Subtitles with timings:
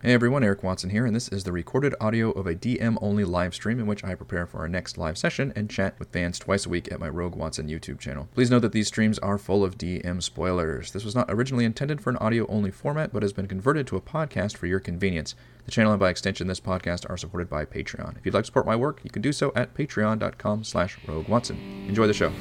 [0.00, 3.24] Hey everyone, Eric Watson here, and this is the recorded audio of a DM only
[3.24, 6.38] live stream in which I prepare for our next live session and chat with fans
[6.38, 8.28] twice a week at my Rogue Watson YouTube channel.
[8.32, 10.92] Please note that these streams are full of DM spoilers.
[10.92, 13.96] This was not originally intended for an audio only format, but has been converted to
[13.96, 15.34] a podcast for your convenience.
[15.64, 18.16] The channel and by extension this podcast are supported by Patreon.
[18.18, 21.28] If you'd like to support my work, you can do so at patreon.com slash rogue
[21.28, 21.56] watson.
[21.88, 22.32] Enjoy the show.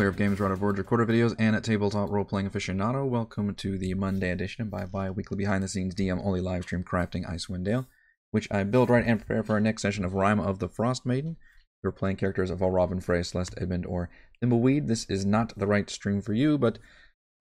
[0.00, 3.06] Player of games, writer of board recorder videos, and at tabletop role-playing aficionado.
[3.06, 7.64] Welcome to the Monday edition of by bi-weekly behind-the-scenes DM only live stream crafting Icewind
[7.64, 7.86] Dale,
[8.30, 11.04] which I build, write, and prepare for our next session of Rime of the Frost
[11.04, 11.36] Maiden.
[11.82, 14.08] We're playing characters of Valravn, Frey, Celeste, Edmund, or
[14.42, 14.86] Thimbleweed.
[14.86, 16.80] This is not the right stream for you, but the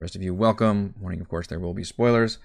[0.01, 0.95] rest of you, welcome.
[0.99, 2.39] Warning, of course, there will be spoilers.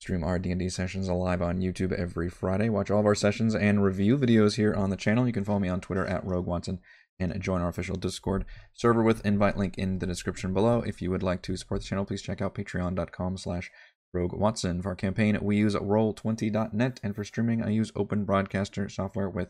[0.00, 2.70] Stream our D&D sessions live on YouTube every Friday.
[2.70, 5.28] Watch all of our sessions and review videos here on the channel.
[5.28, 6.80] You can follow me on Twitter at Rogue Watson
[7.20, 10.80] and join our official Discord server with invite link in the description below.
[10.80, 13.70] If you would like to support the channel, please check out patreon.com slash
[14.12, 14.82] Rogue Watson.
[14.82, 19.48] For our campaign, we use roll20.net, and for streaming, I use Open Broadcaster software with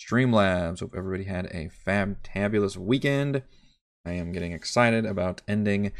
[0.00, 0.80] Streamlabs.
[0.80, 3.42] Hope everybody had a fabulous weekend.
[4.04, 5.92] I am getting excited about ending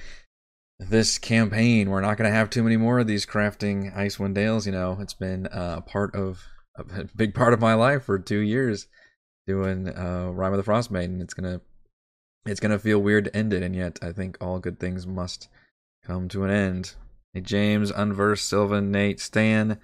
[0.78, 1.88] this campaign.
[1.88, 4.66] We're not going to have too many more of these crafting Icewind Dales.
[4.66, 6.44] You know, it's been uh, a part of
[6.76, 8.88] a big part of my life for two years
[9.46, 11.20] doing uh, Rime of the Frost Maiden.
[11.20, 11.60] It's gonna
[12.44, 15.48] it's gonna feel weird to end it, and yet I think all good things must
[16.04, 16.94] come to an end.
[17.32, 19.72] Hey, James, Unverse, Sylvan, Nate, Stan.
[19.72, 19.78] At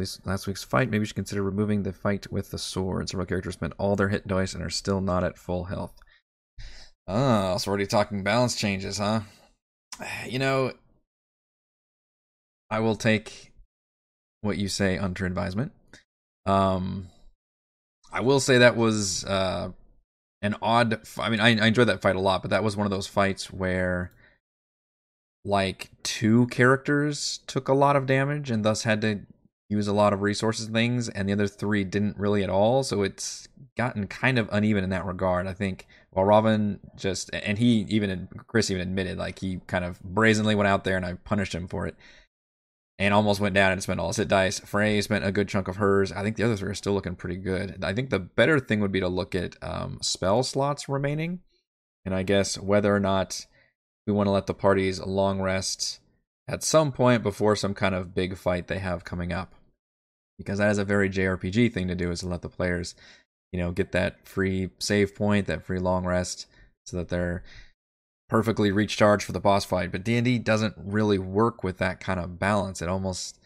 [0.00, 3.08] least last week's fight, maybe you should consider removing the fight with the sword.
[3.08, 5.94] Several characters spent all their hit dice and are still not at full health.
[7.08, 9.20] Oh, so already talking balance changes, huh?
[10.26, 10.72] You know,
[12.70, 13.52] I will take
[14.40, 15.72] what you say under advisement.
[16.44, 17.08] Um,
[18.12, 19.70] I will say that was uh,
[20.42, 21.00] an odd.
[21.18, 23.06] I mean, I, I enjoyed that fight a lot, but that was one of those
[23.06, 24.12] fights where
[25.44, 29.20] like two characters took a lot of damage and thus had to
[29.68, 32.82] use a lot of resources and things, and the other three didn't really at all.
[32.82, 35.46] So it's gotten kind of uneven in that regard.
[35.46, 40.02] I think while Robin just and he even Chris even admitted like he kind of
[40.02, 41.96] brazenly went out there and I punished him for it
[42.98, 44.58] and almost went down and spent all his hit dice.
[44.60, 46.12] Frey spent a good chunk of hers.
[46.12, 47.84] I think the other three are still looking pretty good.
[47.84, 51.40] I think the better thing would be to look at um, spell slots remaining,
[52.04, 53.46] and I guess whether or not
[54.06, 56.00] we want to let the parties long rest
[56.48, 59.54] at some point before some kind of big fight they have coming up,
[60.38, 62.94] because that is a very JRPG thing to do is to let the players,
[63.52, 66.46] you know, get that free save point, that free long rest,
[66.86, 67.42] so that they're
[68.28, 72.38] perfectly recharged for the boss fight but d&d doesn't really work with that kind of
[72.38, 72.82] balance.
[72.82, 73.38] It almost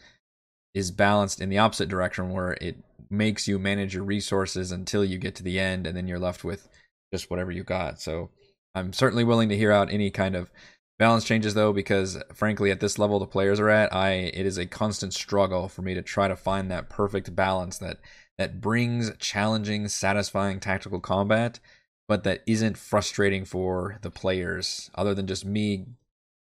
[0.73, 2.77] is balanced in the opposite direction where it
[3.09, 6.43] makes you manage your resources until you get to the end and then you're left
[6.43, 6.69] with
[7.13, 7.99] just whatever you got.
[8.01, 8.29] So
[8.75, 10.49] i'm certainly willing to hear out any kind of
[10.97, 14.57] balance changes though because frankly at this level the players are at i it is
[14.57, 17.97] a constant struggle for me to try to find that perfect balance that
[18.37, 21.59] that brings challenging satisfying tactical combat
[22.07, 25.85] but that isn't frustrating for the players other than just me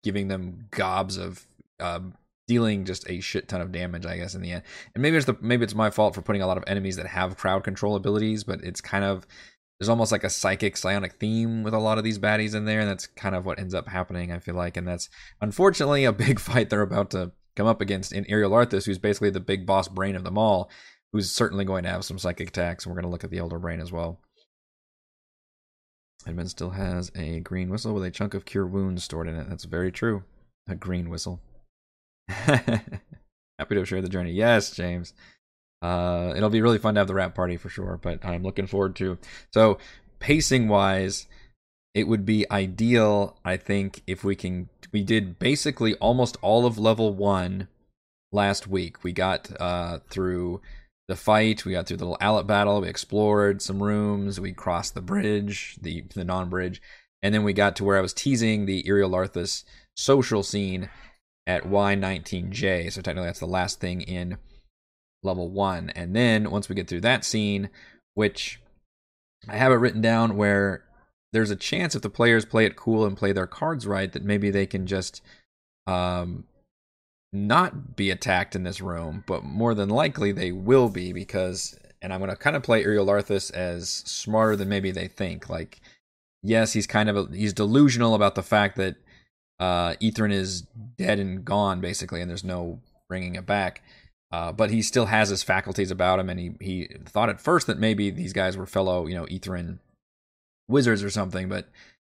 [0.03, 1.45] giving them gobs of
[1.79, 2.13] um,
[2.47, 4.63] dealing just a shit ton of damage i guess in the end
[4.93, 7.07] and maybe it's the maybe it's my fault for putting a lot of enemies that
[7.07, 9.25] have crowd control abilities but it's kind of
[9.79, 12.81] there's almost like a psychic psionic theme with a lot of these baddies in there
[12.81, 15.09] and that's kind of what ends up happening i feel like and that's
[15.39, 19.39] unfortunately a big fight they're about to come up against in Iriolarthas, who's basically the
[19.39, 20.69] big boss brain of them all,
[21.11, 23.37] who's certainly going to have some psychic attacks, and we're going to look at the
[23.37, 24.19] Elder Brain as well.
[26.27, 29.49] Edmund still has a green whistle with a chunk of cure wounds stored in it.
[29.49, 30.23] That's very true.
[30.67, 31.41] A green whistle.
[32.29, 32.75] Happy
[33.69, 34.31] to have shared the journey.
[34.31, 35.13] Yes, James.
[35.81, 38.67] Uh, it'll be really fun to have the rap party for sure, but I'm looking
[38.67, 39.17] forward to.
[39.51, 39.79] So,
[40.19, 41.27] pacing wise,
[41.93, 44.69] it would be ideal, I think, if we can.
[44.91, 47.67] We did basically almost all of level one
[48.31, 49.03] last week.
[49.03, 50.61] We got uh, through
[51.11, 51.65] the fight.
[51.65, 52.81] We got through the little Allet battle.
[52.81, 54.39] We explored some rooms.
[54.39, 56.81] We crossed the bridge, the the non bridge,
[57.21, 59.65] and then we got to where I was teasing the Iriolarthas
[59.95, 60.89] social scene
[61.45, 62.91] at Y19J.
[62.91, 64.37] So technically, that's the last thing in
[65.21, 65.89] level one.
[65.91, 67.69] And then once we get through that scene,
[68.13, 68.61] which
[69.49, 70.85] I have it written down where
[71.33, 74.23] there's a chance if the players play it cool and play their cards right that
[74.23, 75.21] maybe they can just
[75.87, 76.45] um,
[77.33, 82.11] not be attacked in this room, but more than likely they will be because, and
[82.11, 85.49] I'm going to kind of play Iriolarthas as smarter than maybe they think.
[85.49, 85.79] Like,
[86.43, 88.95] yes, he's kind of a, he's delusional about the fact that
[89.59, 90.61] uh, Ythryn is
[90.97, 93.81] dead and gone basically, and there's no bringing it back.
[94.31, 97.67] Uh, but he still has his faculties about him, and he he thought at first
[97.67, 99.79] that maybe these guys were fellow, you know, Ythryn
[100.69, 101.67] wizards or something, but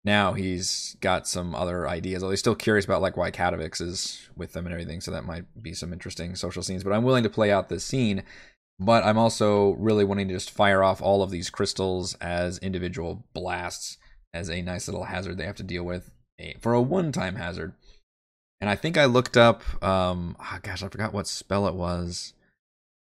[0.08, 2.24] now he's got some other ideas.
[2.24, 5.26] Although he's still curious about like why Catavix is with them and everything, so that
[5.26, 6.84] might be some interesting social scenes.
[6.84, 8.24] But I'm willing to play out this scene.
[8.80, 13.26] But I'm also really wanting to just fire off all of these crystals as individual
[13.34, 13.98] blasts
[14.34, 16.12] as a nice little hazard they have to deal with
[16.60, 17.74] for a one-time hazard.
[18.62, 19.64] And I think I looked up.
[19.84, 22.34] Um, oh gosh, I forgot what spell it was.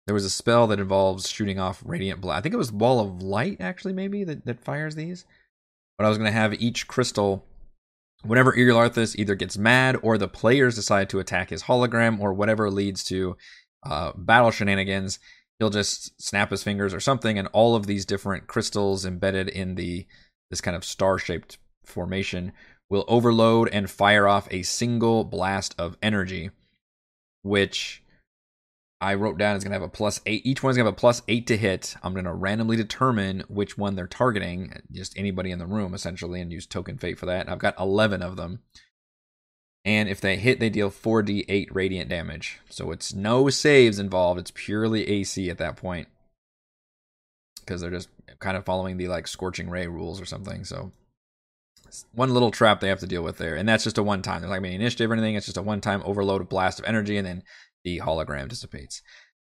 [0.08, 2.38] There was a spell that involves shooting off radiant blast.
[2.38, 5.26] I think it was Wall of Light, actually, maybe that that fires these.
[5.98, 7.46] But I was going to have each crystal,
[8.24, 12.70] whenever Uriel either gets mad or the players decide to attack his hologram or whatever
[12.70, 13.38] leads to
[13.84, 15.20] uh, battle shenanigans,
[15.60, 19.76] he'll just snap his fingers or something, and all of these different crystals embedded in
[19.76, 20.06] the
[20.50, 22.52] this kind of star-shaped formation
[22.90, 26.52] will overload and fire off a single blast of energy,
[27.42, 28.04] which
[29.02, 30.46] I wrote down is going to have a plus eight.
[30.46, 31.96] Each one's going to have a plus eight to hit.
[32.02, 36.40] I'm going to randomly determine which one they're targeting, just anybody in the room essentially,
[36.40, 37.50] and use token fate for that.
[37.50, 38.62] I've got 11 of them.
[39.84, 42.60] And if they hit, they deal 4d8 radiant damage.
[42.70, 44.40] So it's no saves involved.
[44.40, 46.08] It's purely AC at that point.
[47.60, 48.10] Because they're just
[48.40, 50.64] kind of following the like scorching ray rules or something.
[50.64, 50.92] So
[52.14, 54.42] one little trap they have to deal with there, and that's just a one time.
[54.42, 55.36] There's not gonna be initiative or anything.
[55.36, 57.44] It's just a one time overload of blast of energy, and then
[57.86, 59.02] the hologram dissipates.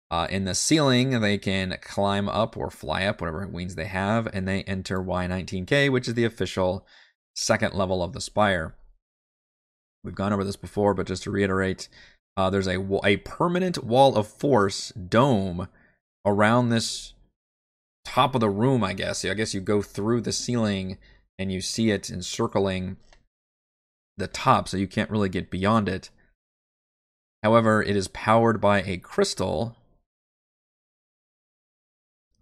[0.09, 4.27] Uh, in the ceiling, they can climb up or fly up, whatever wings they have,
[4.33, 6.85] and they enter Y19K, which is the official
[7.35, 8.75] second level of the spire.
[10.03, 11.87] We've gone over this before, but just to reiterate,
[12.35, 15.67] uh, there's a a permanent wall of force dome
[16.25, 17.13] around this
[18.03, 18.83] top of the room.
[18.83, 19.23] I guess.
[19.23, 20.97] I guess you go through the ceiling
[21.37, 22.97] and you see it encircling
[24.17, 26.09] the top, so you can't really get beyond it.
[27.43, 29.75] However, it is powered by a crystal.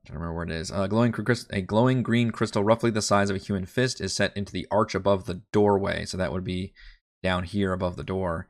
[0.03, 0.71] I don't remember where it is.
[0.71, 1.13] A glowing,
[1.51, 4.67] a glowing green crystal, roughly the size of a human fist, is set into the
[4.69, 6.05] arch above the doorway.
[6.05, 6.73] So that would be
[7.23, 8.47] down here above the door.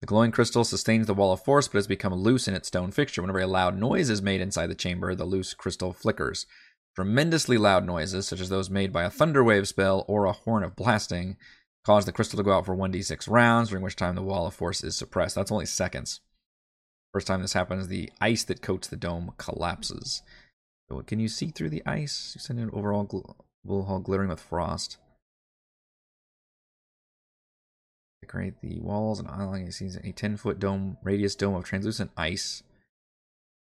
[0.00, 2.90] The glowing crystal sustains the wall of force, but has become loose in its stone
[2.90, 3.20] fixture.
[3.20, 6.46] Whenever a loud noise is made inside the chamber, the loose crystal flickers.
[6.96, 10.74] Tremendously loud noises, such as those made by a thunderwave spell or a horn of
[10.74, 11.36] blasting,
[11.84, 14.54] cause the crystal to go out for 1d6 rounds, during which time the wall of
[14.54, 15.34] force is suppressed.
[15.34, 16.20] That's only seconds.
[17.12, 20.22] First time this happens, the ice that coats the dome collapses.
[20.88, 22.32] So can you see through the ice?
[22.34, 24.98] You send an overall gl- hall glittering with frost.
[28.22, 29.66] Decorate the walls and island.
[29.66, 32.62] He sees a 10 foot dome radius dome of translucent ice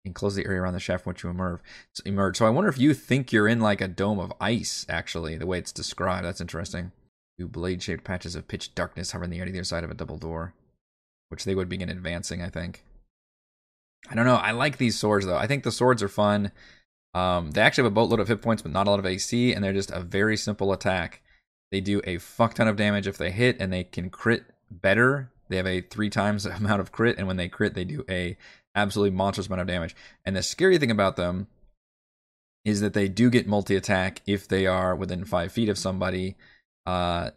[0.04, 1.60] enclose the area around the shaft from which you emerge.
[2.04, 2.38] emerge.
[2.38, 5.46] So I wonder if you think you're in like a dome of ice, actually, the
[5.46, 6.24] way it's described.
[6.24, 6.92] That's interesting.
[7.40, 9.82] Two blade shaped patches of pitch darkness hover in the air to the other side
[9.82, 10.52] of a double door,
[11.30, 12.84] which they would begin advancing, I think.
[14.10, 14.34] I don't know.
[14.34, 15.38] I like these swords, though.
[15.38, 16.52] I think the swords are fun.
[17.14, 19.54] Um, they actually have a boatload of hit points, but not a lot of AC,
[19.54, 21.22] and they're just a very simple attack.
[21.72, 25.32] They do a fuck ton of damage if they hit, and they can crit better.
[25.48, 28.36] They have a three times amount of crit, and when they crit, they do a
[28.74, 29.96] absolutely monstrous amount of damage.
[30.26, 31.46] And the scary thing about them
[32.66, 36.36] is that they do get multi attack if they are within five feet of somebody.
[36.90, 37.30] Uh,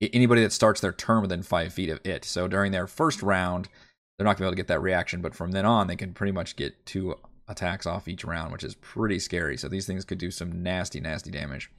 [0.00, 2.24] anybody that starts their turn within five feet of it.
[2.24, 3.68] So during their first round,
[4.16, 6.14] they're not gonna be able to get that reaction, but from then on, they can
[6.14, 7.16] pretty much get two
[7.48, 9.56] attacks off each round, which is pretty scary.
[9.56, 11.70] So these things could do some nasty, nasty damage.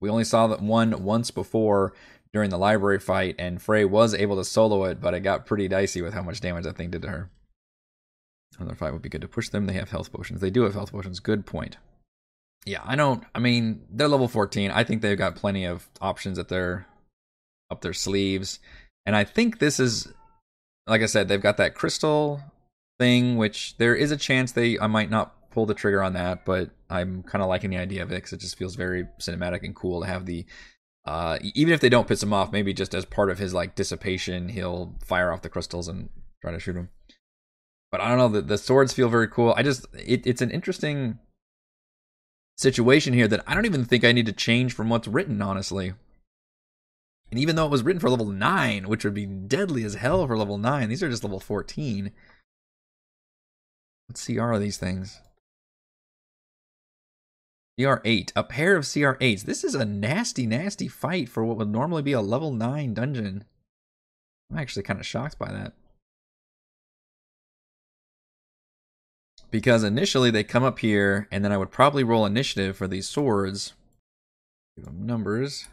[0.00, 1.92] We only saw that one once before
[2.32, 5.68] during the library fight, and Frey was able to solo it, but it got pretty
[5.68, 7.30] dicey with how much damage that thing did to her.
[8.58, 9.66] Another fight would be good to push them.
[9.66, 10.40] They have health potions.
[10.40, 11.20] They do have health potions.
[11.20, 11.76] Good point.
[12.66, 13.24] Yeah, I don't.
[13.34, 14.70] I mean, they're level 14.
[14.70, 16.86] I think they've got plenty of options at their
[17.70, 18.60] up their sleeves,
[19.06, 20.12] and I think this is,
[20.86, 22.40] like I said, they've got that crystal
[22.98, 26.44] thing, which there is a chance they I might not pull the trigger on that,
[26.44, 29.62] but I'm kind of liking the idea of it because it just feels very cinematic
[29.62, 30.46] and cool to have the.
[31.04, 33.74] Uh, even if they don't piss him off, maybe just as part of his like
[33.74, 36.10] dissipation, he'll fire off the crystals and
[36.42, 36.90] try to shoot him
[37.90, 38.28] but I don't know.
[38.28, 39.54] The, the swords feel very cool.
[39.56, 41.18] I just it, it's an interesting
[42.58, 45.94] situation here that I don't even think I need to change from what's written, honestly.
[47.30, 50.26] And even though it was written for level nine, which would be deadly as hell
[50.26, 52.12] for level nine, these are just level fourteen.
[54.06, 55.20] What CR are these things?
[57.78, 59.42] CR8, a pair of CR8s.
[59.42, 63.44] This is a nasty, nasty fight for what would normally be a level 9 dungeon.
[64.50, 65.74] I'm actually kind of shocked by that.
[69.50, 73.08] Because initially they come up here, and then I would probably roll initiative for these
[73.08, 73.72] swords.
[74.76, 75.66] Give them numbers.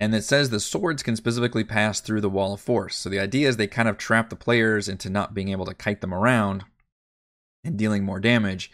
[0.00, 2.96] And it says the swords can specifically pass through the wall of force.
[2.96, 5.74] So the idea is they kind of trap the players into not being able to
[5.74, 6.64] kite them around
[7.62, 8.70] and dealing more damage.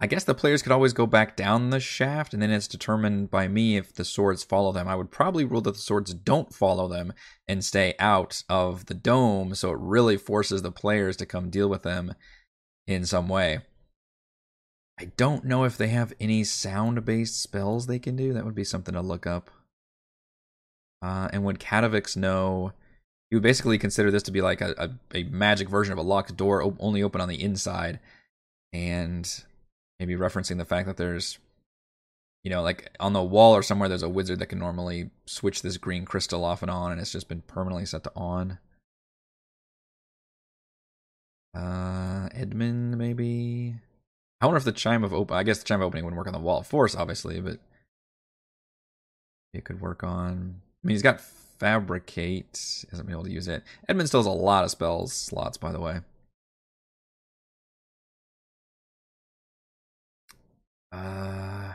[0.00, 3.30] I guess the players could always go back down the shaft, and then it's determined
[3.30, 4.88] by me if the swords follow them.
[4.88, 7.14] I would probably rule that the swords don't follow them
[7.46, 11.68] and stay out of the dome, so it really forces the players to come deal
[11.68, 12.14] with them
[12.86, 13.60] in some way.
[14.98, 18.32] I don't know if they have any sound based spells they can do.
[18.32, 19.50] That would be something to look up.
[21.02, 22.72] Uh, and would Katovix know?
[23.30, 24.74] You would basically consider this to be like a,
[25.12, 27.98] a, a magic version of a locked door, only open on the inside.
[28.72, 29.28] And
[29.98, 31.38] maybe referencing the fact that there's
[32.42, 35.62] you know like on the wall or somewhere there's a wizard that can normally switch
[35.62, 38.58] this green crystal off and on and it's just been permanently set to on
[41.54, 43.74] uh edmund maybe
[44.40, 46.26] i wonder if the chime of open i guess the chime of opening wouldn't work
[46.26, 47.58] on the wall of force obviously but
[49.52, 53.62] it could work on i mean he's got fabricate hasn't been able to use it
[53.88, 56.00] edmund still has a lot of spells slots by the way
[60.94, 61.72] Uh,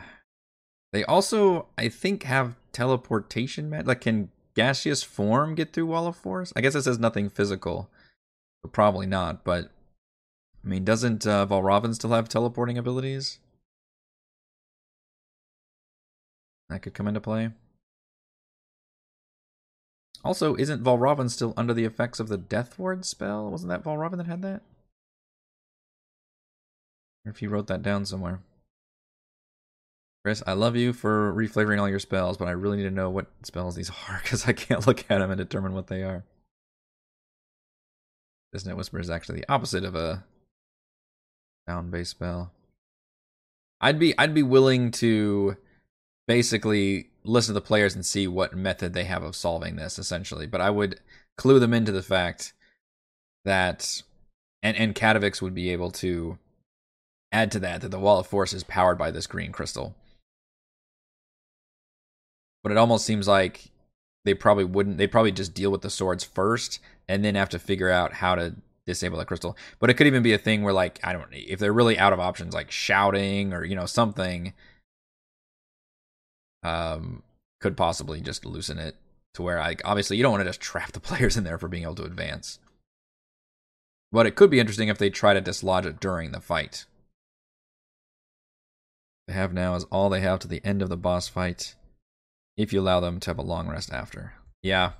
[0.92, 3.68] they also, I think, have teleportation.
[3.68, 6.52] Mag- like, can gaseous form get through Wall of Force?
[6.56, 7.90] I guess it says nothing physical,
[8.62, 9.44] but probably not.
[9.44, 9.70] But
[10.64, 13.38] I mean, doesn't uh, Valravn still have teleporting abilities?
[16.68, 17.50] That could come into play.
[20.22, 23.50] Also, isn't Valravn still under the effects of the Death Ward spell?
[23.50, 24.62] Wasn't that Valravn that had that?
[27.24, 28.40] Or if you wrote that down somewhere.
[30.22, 33.08] Chris, I love you for reflavoring all your spells, but I really need to know
[33.08, 36.24] what spells these are because I can't look at them and determine what they are.
[38.52, 40.24] Dissonant Whisper is actually the opposite of a
[41.70, 42.52] sound based spell.
[43.80, 45.56] I'd be I'd be willing to
[46.26, 50.46] basically listen to the players and see what method they have of solving this essentially,
[50.46, 51.00] but I would
[51.36, 52.52] clue them into the fact
[53.44, 54.02] that
[54.62, 56.38] and and Katovix would be able to
[57.32, 59.94] add to that that the wall of force is powered by this green crystal
[62.62, 63.70] but it almost seems like
[64.24, 64.98] they probably wouldn't.
[64.98, 68.34] They probably just deal with the swords first, and then have to figure out how
[68.34, 68.54] to
[68.90, 69.56] disable the crystal.
[69.78, 72.12] But it could even be a thing where, like, I don't, if they're really out
[72.12, 74.52] of options, like shouting or you know something,
[76.62, 77.22] um,
[77.60, 78.96] could possibly just loosen it
[79.34, 81.68] to where, like, obviously you don't want to just trap the players in there for
[81.68, 82.58] being able to advance.
[84.12, 86.86] But it could be interesting if they try to dislodge it during the fight.
[89.28, 91.76] They have now is all they have to the end of the boss fight
[92.56, 94.34] if you allow them to have a long rest after.
[94.62, 94.92] Yeah,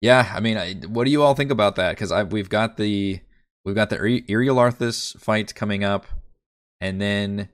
[0.00, 0.30] yeah.
[0.34, 1.96] I mean, I, what do you all think about that?
[1.96, 3.20] Because we've got the
[3.64, 6.06] we've got the Arthas fight coming up,
[6.80, 7.48] and then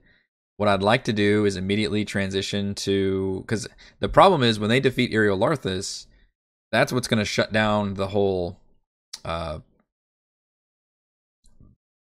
[0.57, 3.67] what I'd like to do is immediately transition to because
[3.99, 6.05] the problem is when they defeat Arthas,
[6.71, 8.57] that's what's going to shut down the whole
[9.23, 9.59] uh,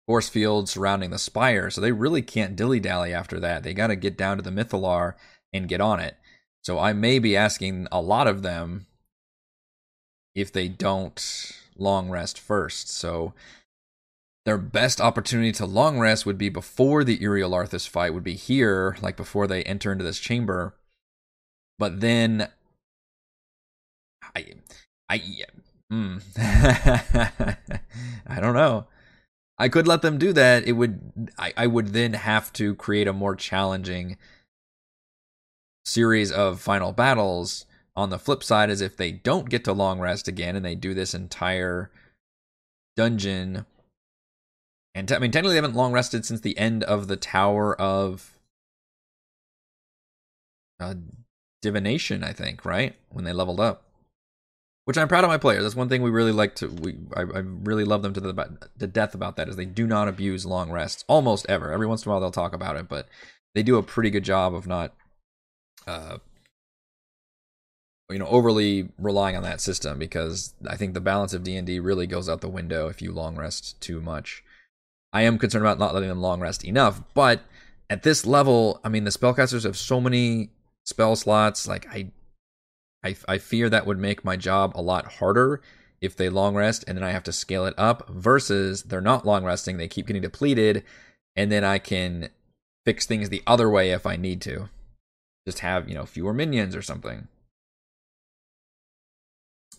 [0.06, 1.70] force field surrounding the spire.
[1.70, 3.62] So they really can't dilly dally after that.
[3.62, 5.14] They got to get down to the Mythallar
[5.52, 6.16] and get on it.
[6.62, 8.86] So I may be asking a lot of them
[10.40, 12.88] if they don't long rest first.
[12.88, 13.34] So
[14.44, 18.96] their best opportunity to long rest would be before the Iriolarthas fight, would be here,
[19.02, 20.74] like before they enter into this chamber.
[21.78, 22.48] But then
[24.34, 24.46] I
[25.08, 25.22] I
[25.92, 26.22] mm,
[28.26, 28.86] I don't know.
[29.58, 30.66] I could let them do that.
[30.66, 34.16] It would I, I would then have to create a more challenging
[35.84, 37.66] series of final battles.
[37.96, 40.74] On the flip side, is if they don't get to long rest again and they
[40.74, 41.90] do this entire
[42.96, 43.66] dungeon,
[44.94, 48.38] and I mean, technically they haven't long rested since the end of the Tower of
[50.80, 50.94] uh,
[51.62, 53.84] Divination, I think, right when they leveled up.
[54.86, 55.62] Which I'm proud of my players.
[55.62, 56.68] That's one thing we really like to.
[56.68, 59.86] We I, I really love them to the to death about that is they do
[59.86, 61.70] not abuse long rests almost ever.
[61.70, 63.06] Every once in a while they'll talk about it, but
[63.54, 64.94] they do a pretty good job of not
[65.86, 66.18] uh,
[68.10, 71.66] you know overly relying on that system because I think the balance of D and
[71.66, 74.42] D really goes out the window if you long rest too much.
[75.12, 77.42] I am concerned about not letting them long rest enough, but
[77.88, 80.50] at this level, I mean the spellcasters have so many
[80.84, 81.66] spell slots.
[81.66, 82.10] Like I,
[83.04, 85.60] I, I fear that would make my job a lot harder
[86.00, 88.08] if they long rest and then I have to scale it up.
[88.08, 90.84] Versus they're not long resting; they keep getting depleted,
[91.36, 92.30] and then I can
[92.84, 94.68] fix things the other way if I need to.
[95.46, 97.28] Just have, you know, fewer minions or something.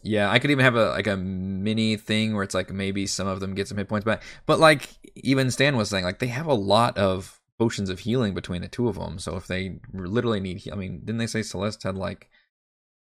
[0.03, 3.27] Yeah, I could even have a like a mini thing where it's like maybe some
[3.27, 4.24] of them get some hit points back.
[4.45, 8.33] But like even Stan was saying, like they have a lot of potions of healing
[8.33, 9.19] between the two of them.
[9.19, 12.29] So if they literally need, I mean, didn't they say Celeste had like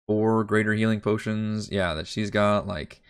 [0.08, 1.70] four greater healing potions?
[1.72, 2.66] Yeah, that she's got.
[2.66, 3.02] Like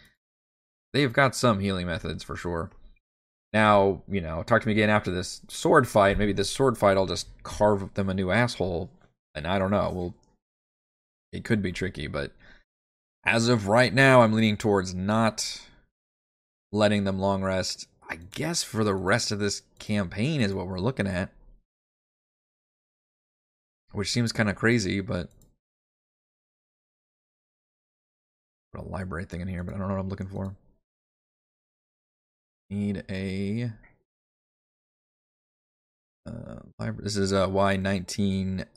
[0.93, 2.71] they've got some healing methods for sure.
[3.53, 6.17] Now, you know, talk to me again after this sword fight.
[6.17, 8.89] Maybe this sword fight, I'll just carve them a new asshole.
[9.33, 9.91] And I don't know.
[9.93, 10.15] Well,
[11.31, 12.33] it could be tricky, but
[13.27, 15.61] as of right now, I'm leaning towards not
[16.71, 17.89] letting them long rest.
[18.09, 21.29] I guess for the rest of this campaign is what we're looking at.
[23.91, 25.29] Which seems kind of crazy, but.
[28.73, 30.55] Put a library thing in here, but I don't know what I'm looking for.
[32.69, 33.71] Need a.
[36.25, 37.03] Uh, library.
[37.03, 38.67] This is a Y190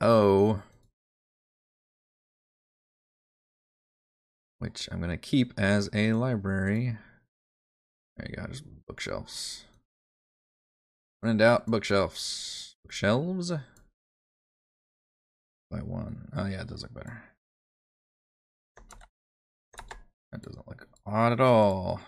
[4.61, 6.97] which I'm going to keep as a library.
[8.17, 9.65] There you go, just bookshelves.
[11.21, 12.77] When in doubt, bookshelves.
[12.85, 13.53] Bookshelves?
[15.71, 16.29] By one.
[16.37, 17.23] Oh, yeah, it does look better.
[20.31, 22.01] That doesn't look odd at all.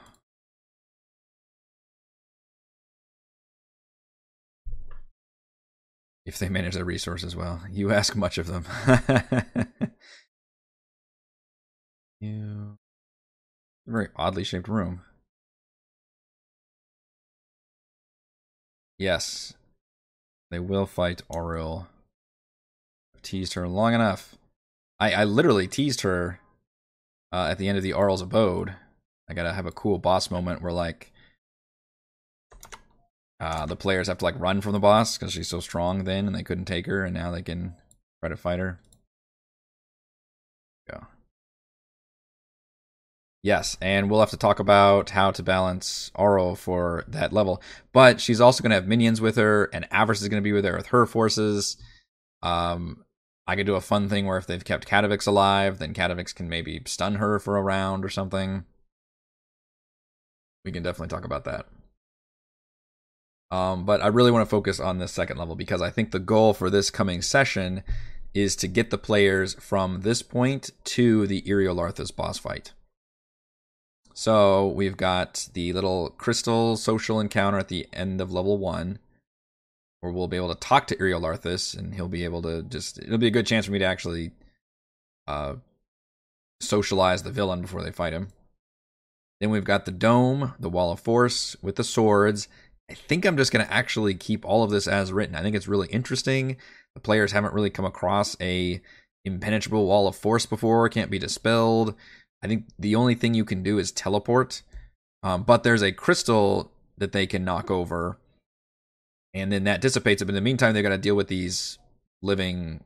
[6.27, 7.63] If they manage their resources well.
[7.71, 8.65] You ask much of them.
[12.23, 12.79] You.
[13.85, 15.01] Very oddly shaped room.
[18.97, 19.55] Yes.
[20.53, 21.89] They will fight Auril.
[23.17, 24.37] I've teased her long enough.
[25.01, 26.39] I, I literally teased her
[27.33, 28.73] uh, at the end of the Auril's abode.
[29.29, 31.13] I gotta have a cool boss moment where like
[33.41, 36.29] uh, the players have to like run from the boss because she's so strong then
[36.29, 37.75] and they couldn't take her and now they can
[38.21, 38.79] try to fight her.
[43.43, 47.61] Yes, and we'll have to talk about how to balance Auril for that level.
[47.93, 50.53] But she's also going to have minions with her, and Avarice is going to be
[50.53, 51.77] with her with her forces.
[52.43, 53.05] Um,
[53.47, 56.49] I could do a fun thing where if they've kept Catavix alive, then Catavix can
[56.49, 58.65] maybe stun her for a round or something.
[60.65, 61.67] We can definitely talk about that.
[63.51, 66.21] Um, but I really want to focus on this second level because I think the
[66.21, 67.83] goal for this coming session
[68.33, 72.73] is to get the players from this point to the Iriolarthas boss fight.
[74.15, 78.99] So we've got the little crystal social encounter at the end of level one,
[80.01, 82.99] where we'll be able to talk to Iriolarthas, and he'll be able to just.
[82.99, 84.33] It'll be a good chance for me to actually
[85.27, 85.55] uh,
[86.61, 88.29] socialize the villain before they fight him.
[89.41, 92.49] Then we've got the dome, the wall of force with the swords.
[92.91, 95.35] I think I'm just going to actually keep all of this as written.
[95.35, 96.59] I think it's really interesting.
[96.95, 98.81] The players haven't really come across a
[99.25, 101.95] impenetrable wall of force before, can't be dispelled.
[102.43, 104.63] I think the only thing you can do is teleport.
[105.23, 108.19] Um, but there's a crystal that they can knock over,
[109.33, 110.25] and then that dissipates it.
[110.25, 111.79] But in the meantime, they got to deal with these
[112.23, 112.83] living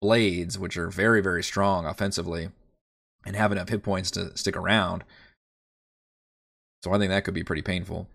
[0.00, 2.50] blades, which are very, very strong offensively,
[3.26, 5.02] and have enough hit points to stick around.
[6.84, 8.08] So I think that could be pretty painful.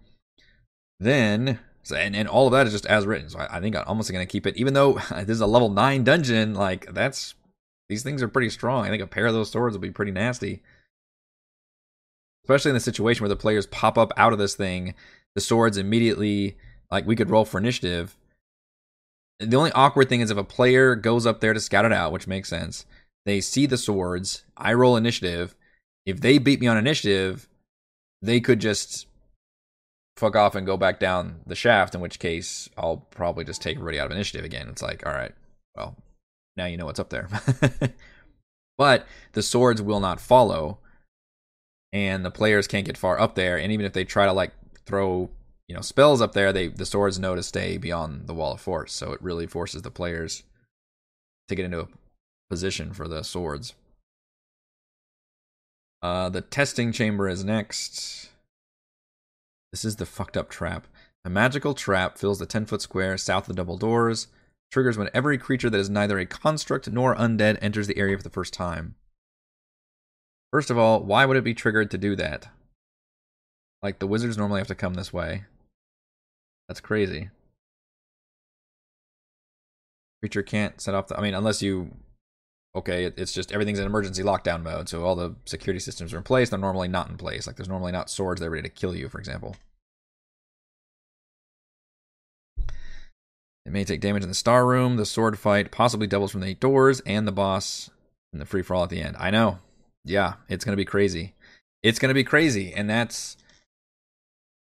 [0.99, 1.60] Then,
[1.93, 3.29] and, and all of that is just as written.
[3.29, 5.47] So I, I think I'm almost going to keep it, even though this is a
[5.47, 6.53] level nine dungeon.
[6.53, 7.36] Like that's
[7.89, 8.86] these things are pretty strong.
[8.86, 10.63] I think a pair of those swords will be pretty nasty
[12.45, 14.93] especially in the situation where the players pop up out of this thing,
[15.34, 16.55] the swords immediately
[16.91, 18.15] like we could roll for initiative.
[19.39, 22.12] The only awkward thing is if a player goes up there to scout it out,
[22.12, 22.86] which makes sense.
[23.25, 25.55] They see the swords, I roll initiative.
[26.05, 27.49] If they beat me on initiative,
[28.21, 29.08] they could just
[30.15, 33.77] fuck off and go back down the shaft, in which case I'll probably just take
[33.77, 34.69] everybody out of initiative again.
[34.69, 35.34] It's like, all right,
[35.75, 35.95] well,
[36.55, 37.27] now you know what's up there.
[38.77, 40.77] but the swords will not follow
[41.93, 43.58] and the players can't get far up there.
[43.58, 44.52] And even if they try to like
[44.86, 45.30] throw
[45.67, 48.62] you know spells up there, they the swords know to stay beyond the wall of
[48.62, 48.93] force.
[48.93, 50.43] So it really forces the players
[51.48, 51.88] to get into a
[52.50, 53.74] position for the swords.
[56.02, 58.30] Uh, the testing chamber is next.
[59.71, 60.88] This is the fucked up trap.
[61.26, 64.28] A magical trap fills the 10 foot square south of the double doors.
[64.71, 68.24] Triggers when every creature that is neither a construct nor undead enters the area for
[68.24, 68.95] the first time.
[70.56, 72.48] First of all, why would it be triggered to do that?
[73.84, 75.44] Like, the wizards normally have to come this way.
[76.70, 77.30] That's crazy.
[80.22, 81.18] Creature can't set off the.
[81.18, 81.91] I mean, unless you.
[82.74, 86.24] Okay, it's just everything's in emergency lockdown mode, so all the security systems are in
[86.24, 86.52] place.
[86.52, 87.48] They're normally not in place.
[87.48, 89.58] Like, there's normally not swords that are ready to kill you, for example.
[93.65, 96.48] It may take damage in the star room, the sword fight, possibly doubles from the
[96.48, 97.89] eight doors, and the boss
[98.32, 99.18] in the free for all at the end.
[99.20, 99.60] I know.
[100.06, 101.34] Yeah, it's gonna be crazy.
[101.84, 103.36] It's gonna be crazy, and that's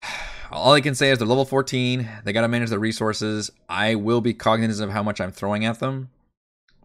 [0.51, 2.09] all I can say is they're level 14.
[2.25, 3.51] They got to manage their resources.
[3.69, 6.11] I will be cognizant of how much I'm throwing at them.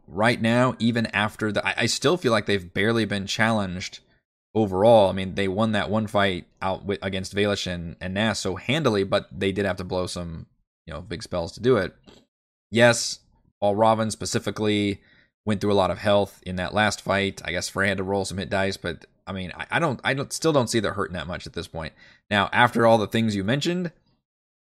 [0.08, 4.00] Right now, even after the, I, I still feel like they've barely been challenged
[4.54, 5.10] overall.
[5.10, 8.56] I mean, they won that one fight out with, against Valish and, and Nass so
[8.56, 10.46] handily, but they did have to blow some,
[10.86, 11.96] you know, big spells to do it.
[12.70, 13.20] Yes,
[13.60, 15.02] all Robin specifically
[15.46, 17.42] went through a lot of health in that last fight.
[17.46, 20.00] I guess Frey had to roll some hit dice, but I mean, I, I don't,
[20.04, 21.94] I don't, still don't see they're hurting that much at this point.
[22.30, 23.92] Now, after all the things you mentioned,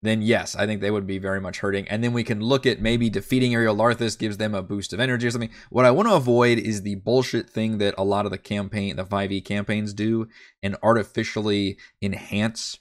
[0.02, 1.86] then yes, I think they would be very much hurting.
[1.88, 5.28] And then we can look at maybe defeating Iriolarthas gives them a boost of energy
[5.28, 5.50] or something.
[5.70, 8.96] What I want to avoid is the bullshit thing that a lot of the campaign,
[8.96, 10.28] the 5e campaigns do
[10.62, 12.80] and artificially enhance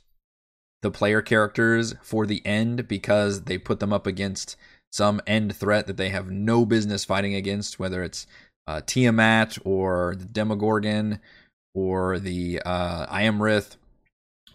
[0.81, 4.55] the player characters for the end because they put them up against
[4.91, 8.27] some end threat that they have no business fighting against, whether it's
[8.67, 11.19] uh, Tiamat or the Demogorgon
[11.73, 13.77] or the uh, Iymrith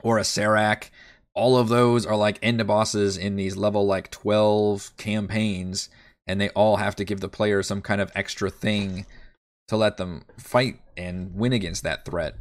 [0.02, 0.90] or Acererak.
[1.34, 5.88] All of those are like end bosses in these level like 12 campaigns,
[6.26, 9.06] and they all have to give the player some kind of extra thing
[9.68, 12.34] to let them fight and win against that threat.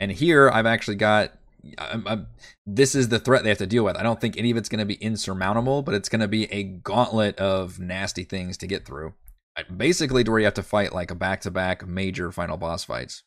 [0.00, 1.32] And here I've actually got
[1.78, 2.26] I'm, I'm,
[2.66, 3.96] this is the threat they have to deal with.
[3.96, 6.50] I don't think any of it's going to be insurmountable, but it's going to be
[6.52, 9.14] a gauntlet of nasty things to get through.
[9.76, 12.84] Basically, to where you have to fight like a back to back major final boss
[12.84, 13.24] fights.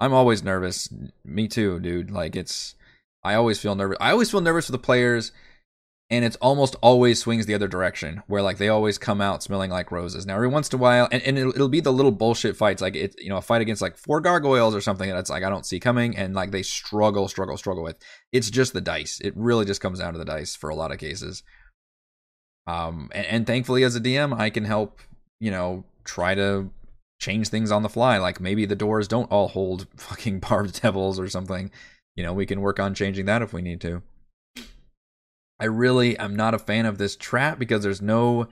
[0.00, 0.88] I'm always nervous.
[1.24, 2.10] Me too, dude.
[2.10, 2.76] Like it's
[3.24, 3.98] I always feel nervous.
[4.00, 5.32] I always feel nervous for the players
[6.10, 9.70] and it's almost always swings the other direction where like they always come out smelling
[9.70, 12.10] like roses now every once in a while and, and it'll, it'll, be the little
[12.10, 15.30] bullshit fights like it you know a fight against like four gargoyles or something that's
[15.30, 17.96] like i don't see coming and like they struggle struggle struggle with
[18.32, 20.92] it's just the dice it really just comes down to the dice for a lot
[20.92, 21.42] of cases
[22.66, 25.00] um and, and thankfully as a dm i can help
[25.40, 26.70] you know try to
[27.18, 28.18] change things on the fly.
[28.18, 31.70] Like maybe the doors don't all hold fucking barbed devils or something.
[32.16, 34.02] You know, we can work on changing that if we need to.
[35.60, 38.48] I really am not a fan of this trap because there's no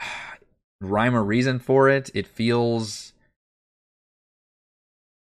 [0.80, 2.10] rhyme or reason for it.
[2.14, 3.12] It feels.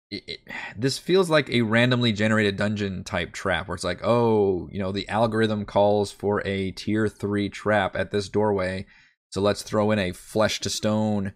[0.10, 0.40] It, it,
[0.78, 4.94] this feels like a randomly generated dungeon type trap where it's like, oh, you know,
[4.94, 8.86] the algorithm calls for a tier three trap at this doorway.
[9.32, 11.34] So let's throw in a flesh to stone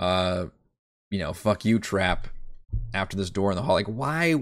[0.00, 0.46] uh
[1.10, 2.28] you know fuck you trap
[2.92, 4.34] after this door in the hall like why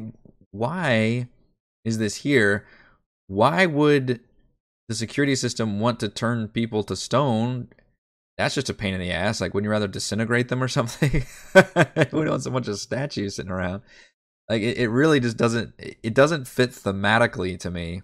[0.50, 1.28] why
[1.84, 2.66] is this here
[3.26, 4.20] why would
[4.88, 7.68] the security system want to turn people to stone?
[8.38, 11.24] That's just a pain in the ass like wouldn't you rather disintegrate them or something?
[11.54, 11.62] We
[12.04, 13.82] don't want a bunch of statues sitting around?
[14.48, 18.02] Like it, it really just doesn't it doesn't fit thematically to me.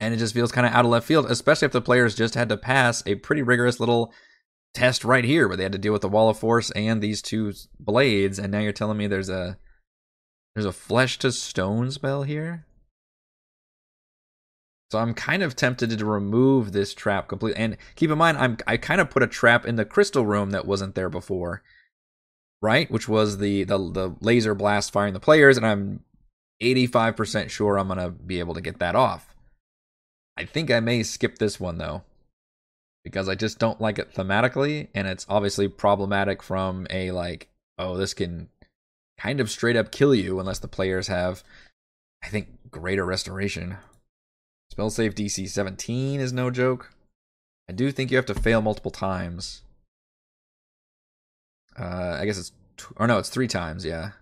[0.00, 2.34] And it just feels kind of out of left field especially if the players just
[2.34, 4.12] had to pass a pretty rigorous little
[4.74, 7.22] test right here where they had to deal with the wall of force and these
[7.22, 9.58] two blades and now you're telling me there's a
[10.54, 12.66] there's a flesh to stone spell here
[14.90, 18.56] so i'm kind of tempted to remove this trap completely and keep in mind i'm
[18.66, 21.62] i kind of put a trap in the crystal room that wasn't there before
[22.60, 26.00] right which was the the, the laser blast firing the players and i'm
[26.60, 29.34] 85% sure i'm to be able to get that off
[30.36, 32.02] i think i may skip this one though
[33.04, 37.48] because I just don't like it thematically, and it's obviously problematic from a like,
[37.78, 38.48] oh, this can
[39.18, 41.42] kind of straight up kill you unless the players have,
[42.22, 43.78] I think, greater restoration.
[44.70, 46.90] Spell save DC 17 is no joke.
[47.68, 49.62] I do think you have to fail multiple times.
[51.78, 52.52] Uh, I guess it's,
[52.96, 54.12] or no, it's three times, yeah.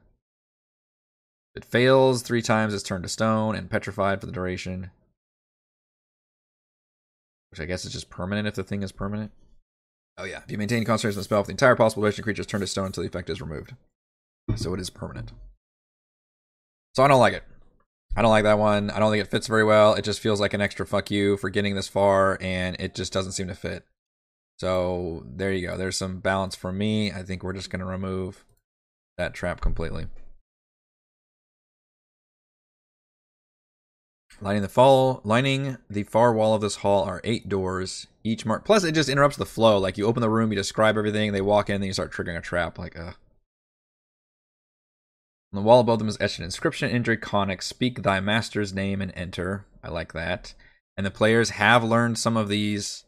[1.55, 4.91] It fails three times, it's turned to stone and petrified for the duration.
[7.51, 9.31] Which I guess is just permanent if the thing is permanent.
[10.19, 12.47] Oh yeah, if you maintain concentration on the spell, the entire possible duration creature is
[12.47, 13.75] turned to stone until the effect is removed.
[14.55, 15.33] So it is permanent.
[16.95, 17.45] So I don't like it.
[18.16, 18.90] I don't like that one.
[18.90, 19.92] I don't think it fits very well.
[19.92, 23.12] It just feels like an extra fuck you for getting this far, and it just
[23.12, 23.85] doesn't seem to fit.
[24.59, 25.76] So there you go.
[25.76, 27.12] There's some balance for me.
[27.12, 28.46] I think we're just going to remove
[29.18, 30.07] that trap completely.
[34.40, 38.64] Lining the fall, lining the far wall of this hall are eight doors, each marked.
[38.64, 39.79] Plus, it just interrupts the flow.
[39.79, 42.38] Like you open the room, you describe everything, they walk in, then you start triggering
[42.38, 42.79] a trap.
[42.79, 43.12] Like, uh.
[45.53, 49.01] On the wall above them is etched an inscription in Draconic: "Speak thy master's name
[49.01, 50.55] and enter." I like that.
[50.97, 53.05] And the players have learned some of these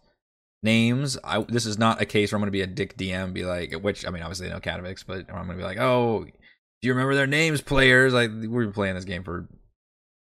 [0.62, 1.18] names.
[1.24, 3.44] I, this is not a case where I'm going to be a dick DM, be
[3.44, 6.86] like, which I mean, obviously know Catavix, but I'm going to be like, oh, do
[6.86, 8.12] you remember their names, players?
[8.12, 9.48] Like we've been playing this game for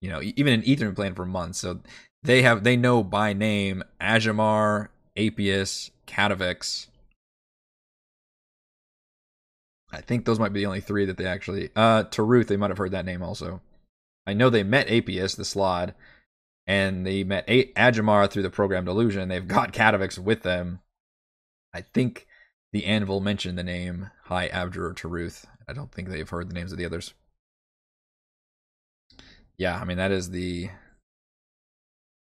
[0.02, 1.80] you know, even in Ethan been playing for months, so
[2.24, 6.88] they have they know by name Ajamar, Apius, Catavix.
[9.96, 11.70] I think those might be the only three that they actually.
[11.76, 13.62] Uh, Taruth, they might have heard that name also.
[14.28, 15.94] I know they met Apius, the Slod,
[16.68, 19.30] and they met A- Ajamar through the program Delusion.
[19.30, 20.82] They've got Catavix with them.
[21.74, 22.28] I think
[22.74, 25.46] the Anvil mentioned the name High Abjur or Taruth.
[25.68, 27.14] I don't think they've heard the names of the others.
[29.58, 30.70] Yeah, I mean that is the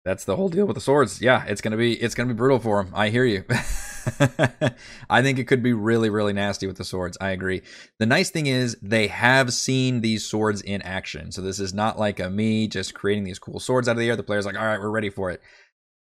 [0.04, 1.22] that's the whole deal with the swords.
[1.22, 2.92] Yeah, it's gonna be it's gonna be brutal for them.
[2.94, 3.44] I hear you.
[5.10, 7.16] I think it could be really really nasty with the swords.
[7.20, 7.62] I agree.
[7.98, 11.98] The nice thing is they have seen these swords in action, so this is not
[11.98, 14.16] like a me just creating these cool swords out of the air.
[14.16, 15.40] The player's like, all right, we're ready for it.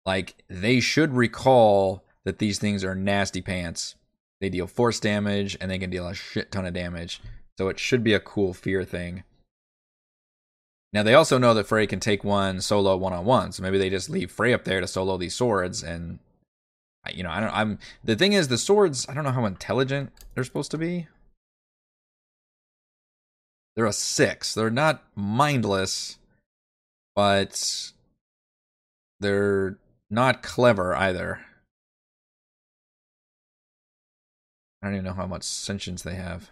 [0.05, 3.95] Like they should recall that these things are nasty pants.
[4.39, 7.21] They deal force damage and they can deal a shit ton of damage.
[7.57, 9.23] So it should be a cool fear thing.
[10.93, 13.77] Now they also know that Frey can take one solo one on one, so maybe
[13.77, 15.83] they just leave Frey up there to solo these swords.
[15.83, 16.19] And
[17.09, 17.55] you know, I don't.
[17.55, 19.07] I'm the thing is the swords.
[19.09, 21.07] I don't know how intelligent they're supposed to be.
[23.75, 24.53] They're a six.
[24.53, 26.17] They're not mindless,
[27.15, 27.91] but
[29.19, 29.77] they're
[30.09, 31.39] not clever either.
[34.81, 36.49] I don't even know how much sentience they have.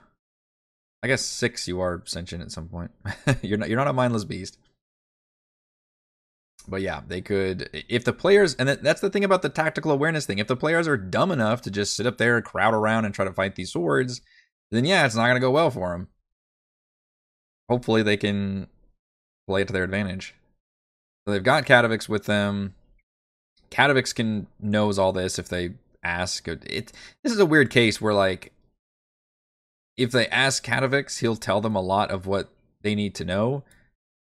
[1.01, 2.91] I guess six you are sentient at some point.
[3.41, 4.57] you're not you're not a mindless beast.
[6.69, 10.25] But yeah, they could if the players and that's the thing about the tactical awareness
[10.25, 10.39] thing.
[10.39, 13.25] If the players are dumb enough to just sit up there, crowd around, and try
[13.25, 14.21] to fight these swords,
[14.71, 16.09] then yeah, it's not gonna go well for them.
[17.69, 18.67] Hopefully, they can
[19.47, 20.35] play it to their advantage.
[21.25, 22.75] So they've got Katavix with them.
[23.71, 25.71] Katavix can knows all this if they
[26.03, 26.47] ask.
[26.47, 26.91] It
[27.23, 28.53] this is a weird case where like
[29.97, 32.49] if they ask Katavix, he'll tell them a lot of what
[32.81, 33.63] they need to know.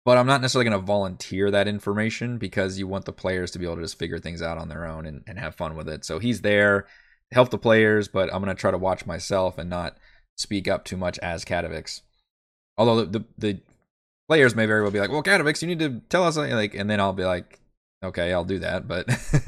[0.04, 3.58] But I'm not necessarily going to volunteer that information because you want the players to
[3.58, 5.88] be able to just figure things out on their own and, and have fun with
[5.88, 6.04] it.
[6.04, 6.86] So he's there
[7.32, 9.96] help the players, but I'm going to try to watch myself and not
[10.36, 12.00] speak up too much as Catavix.
[12.76, 13.60] Although the, the, the
[14.28, 16.88] players may very well be like, "Well, Catavix, you need to tell us," like, and
[16.88, 17.60] then I'll be like,
[18.02, 19.08] "Okay, I'll do that," but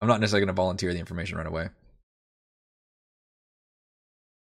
[0.00, 1.68] I'm not necessarily going to volunteer the information right away.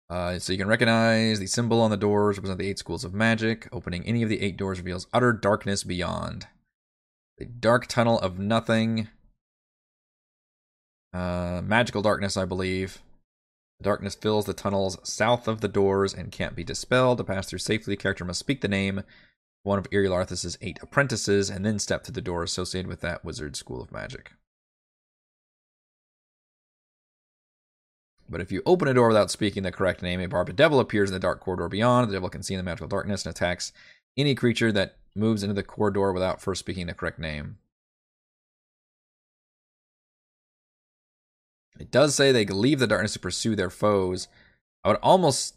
[0.09, 3.13] Uh, so you can recognize the symbol on the doors represent the eight schools of
[3.13, 3.67] magic.
[3.71, 6.47] Opening any of the eight doors reveals utter darkness beyond.
[7.37, 9.09] The dark tunnel of nothing.
[11.13, 12.99] Uh, magical darkness, I believe.
[13.79, 17.17] The darkness fills the tunnels south of the doors and can't be dispelled.
[17.17, 19.03] To pass through safely, the character must speak the name
[19.63, 23.57] one of Iriolarthas's eight apprentices and then step through the door associated with that wizard
[23.57, 24.31] school of magic.
[28.29, 31.09] But if you open a door without speaking the correct name, a barbed devil appears
[31.09, 32.09] in the dark corridor beyond.
[32.09, 33.71] The devil can see in the magical darkness and attacks
[34.17, 37.57] any creature that moves into the corridor without first speaking the correct name.
[41.79, 44.27] It does say they leave the darkness to pursue their foes.
[44.83, 45.55] I would almost.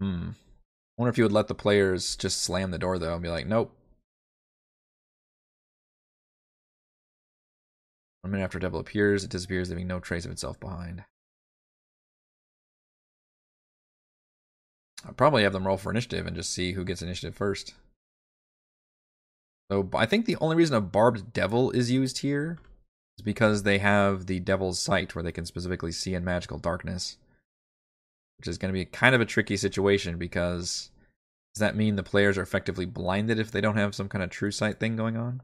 [0.00, 0.30] Hmm.
[0.30, 3.28] I wonder if you would let the players just slam the door, though, and be
[3.28, 3.74] like, nope.
[8.20, 11.04] One minute after devil appears, it disappears, leaving no trace of itself behind.
[15.06, 17.74] I'll probably have them roll for initiative and just see who gets initiative first.
[19.70, 22.58] So I think the only reason a barbed devil is used here
[23.18, 27.16] is because they have the devil's sight where they can specifically see in magical darkness.
[28.38, 30.90] Which is going to be kind of a tricky situation because
[31.54, 34.30] does that mean the players are effectively blinded if they don't have some kind of
[34.30, 35.40] true sight thing going on?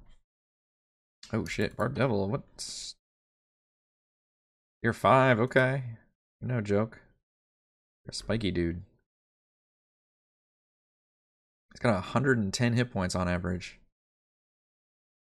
[1.32, 2.96] Oh shit, barbed devil, what's
[4.82, 5.84] You're five, okay.
[6.40, 7.00] No joke.
[8.04, 8.82] You're a spiky dude.
[11.80, 13.78] It's got 110 hit points on average.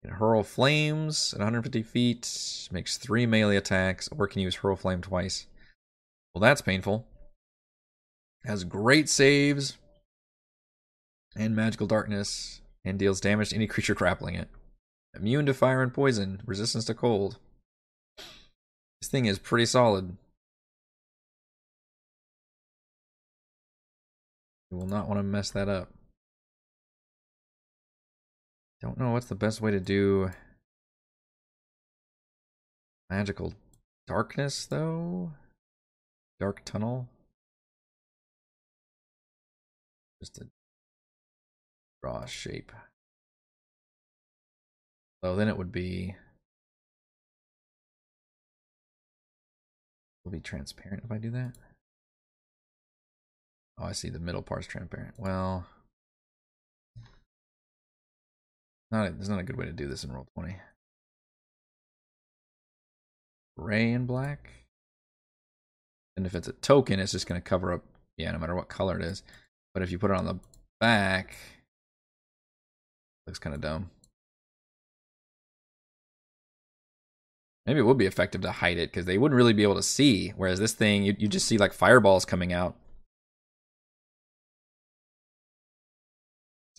[0.03, 5.01] Can hurl flames at 150 feet, makes three melee attacks, or can use hurl flame
[5.01, 5.47] twice.
[6.35, 7.07] Well, that's painful.
[8.45, 9.79] Has great saves
[11.35, 14.51] and magical darkness, and deals damage to any creature grappling it.
[15.15, 17.39] Immune to fire and poison, resistance to cold.
[19.01, 20.19] This thing is pretty solid.
[24.71, 25.89] You will not want to mess that up.
[28.83, 30.33] Don't know what's the best way to do
[33.09, 33.55] magical
[34.09, 35.31] darkness though.
[36.41, 37.09] Dark tunnel.
[40.21, 40.49] Just a
[42.03, 42.73] draw a shape.
[45.23, 46.17] So then it would be
[50.25, 51.53] will be transparent if I do that.
[53.79, 55.15] Oh, I see the middle part's transparent.
[55.19, 55.67] Well,
[58.93, 60.57] not a, there's not a good way to do this in roll 20
[63.59, 64.51] gray and black.
[66.17, 67.85] And if it's a token, it's just going to cover up,
[68.17, 69.23] yeah, no matter what color it is.
[69.73, 70.39] But if you put it on the
[70.81, 71.37] back,
[73.27, 73.91] looks kind of dumb.
[77.65, 79.83] Maybe it would be effective to hide it because they wouldn't really be able to
[79.83, 80.33] see.
[80.37, 82.75] Whereas this thing, you, you just see like fireballs coming out.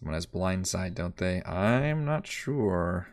[0.03, 1.41] Someone has blind sight, don't they?
[1.43, 3.07] I'm not sure.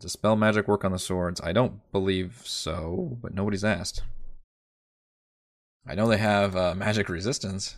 [0.00, 1.40] Does spell magic work on the swords?
[1.44, 4.02] I don't believe so, but nobody's asked.
[5.86, 7.76] I know they have uh, magic resistance.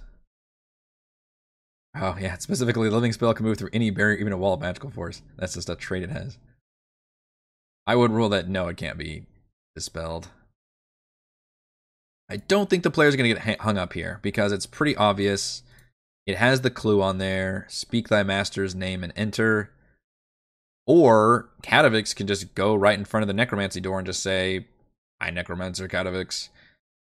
[1.94, 4.88] Oh, yeah, specifically, living spell can move through any barrier, even a wall of magical
[4.88, 5.20] force.
[5.36, 6.38] That's just a trait it has.
[7.86, 9.26] I would rule that no, it can't be
[9.74, 10.28] dispelled.
[12.30, 15.62] I don't think the player's going to get hung up here because it's pretty obvious.
[16.26, 19.70] It has the clue on there speak thy master's name and enter.
[20.86, 24.66] Or Catavix can just go right in front of the necromancy door and just say,
[25.20, 26.48] I necromancer Catavix.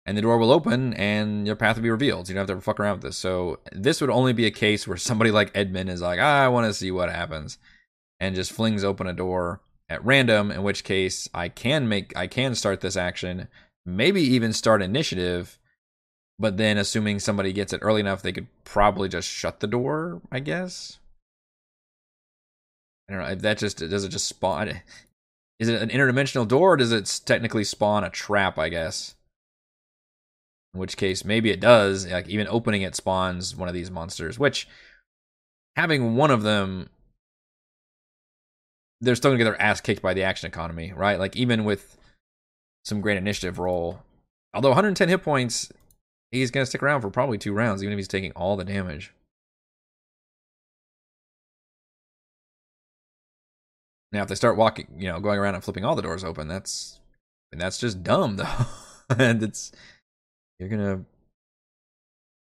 [0.06, 2.30] And the door will open and your path will be revealed.
[2.30, 3.18] you don't have to fuck around with this.
[3.18, 6.66] So this would only be a case where somebody like Edmund is like, I want
[6.66, 7.58] to see what happens.
[8.20, 12.28] And just flings open a door at random, in which case I can make I
[12.28, 13.48] can start this action,
[13.86, 15.59] maybe even start initiative,
[16.40, 20.22] but then assuming somebody gets it early enough, they could probably just shut the door,
[20.32, 21.00] I guess.
[23.10, 24.82] I don't know if that just does it just spawn
[25.60, 29.16] is it an interdimensional door or does it technically spawn a trap, I guess?
[30.74, 34.40] In which case maybe it does, like even opening it spawns one of these monsters,
[34.40, 34.68] which
[35.76, 36.90] having one of them
[39.02, 41.20] they're still gonna get their ass kicked by the action economy, right?
[41.20, 41.98] Like even with
[42.86, 44.00] some great initiative roll,
[44.54, 45.72] although 110 hit points,
[46.32, 49.14] he's gonna stick around for probably two rounds, even if he's taking all the damage.
[54.12, 56.48] Now, if they start walking, you know, going around and flipping all the doors open,
[56.48, 57.00] that's
[57.52, 58.66] and that's just dumb, though,
[59.10, 59.72] and it's
[60.60, 61.06] you're gonna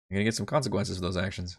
[0.08, 1.58] you're gonna get some consequences for those actions.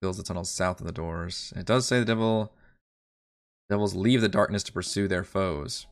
[0.00, 1.52] fills the tunnels south of the doors.
[1.56, 2.52] It does say the devil
[3.68, 5.86] devils leave the darkness to pursue their foes.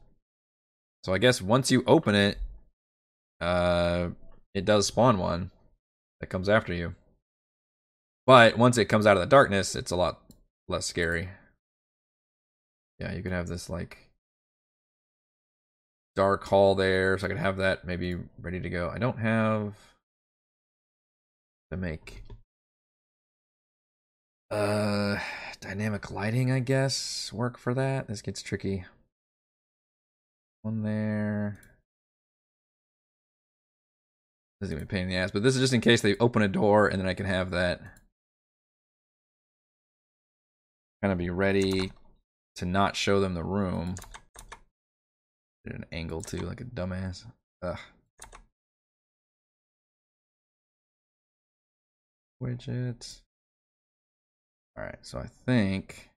[1.05, 2.39] So I guess once you open it,
[3.39, 4.09] uh,
[4.55, 5.51] it does spawn one
[6.21, 6.95] that comes after you.
[8.27, 10.23] But once it comes out of the darkness, it's a lot
[10.67, 11.29] less scary.
[12.99, 14.09] Yeah, you could have this like
[16.17, 18.89] dark hall there, so I could have that maybe ready to go.
[18.89, 19.75] I don't have
[21.71, 22.23] to make
[24.51, 25.19] uh,
[25.61, 28.09] dynamic lighting, I guess, work for that.
[28.09, 28.87] This gets tricky.
[30.65, 31.59] One there.
[34.59, 36.01] This is gonna be a pain in the ass, but this is just in case
[36.01, 37.83] they open a door and then I can have that
[41.03, 41.93] kind of be ready
[42.57, 43.97] to not show them the room.
[45.67, 47.27] At an angle too, like a dumbass.
[47.63, 47.79] Ugh.
[52.43, 53.21] Widget.
[54.79, 56.09] All right, so I think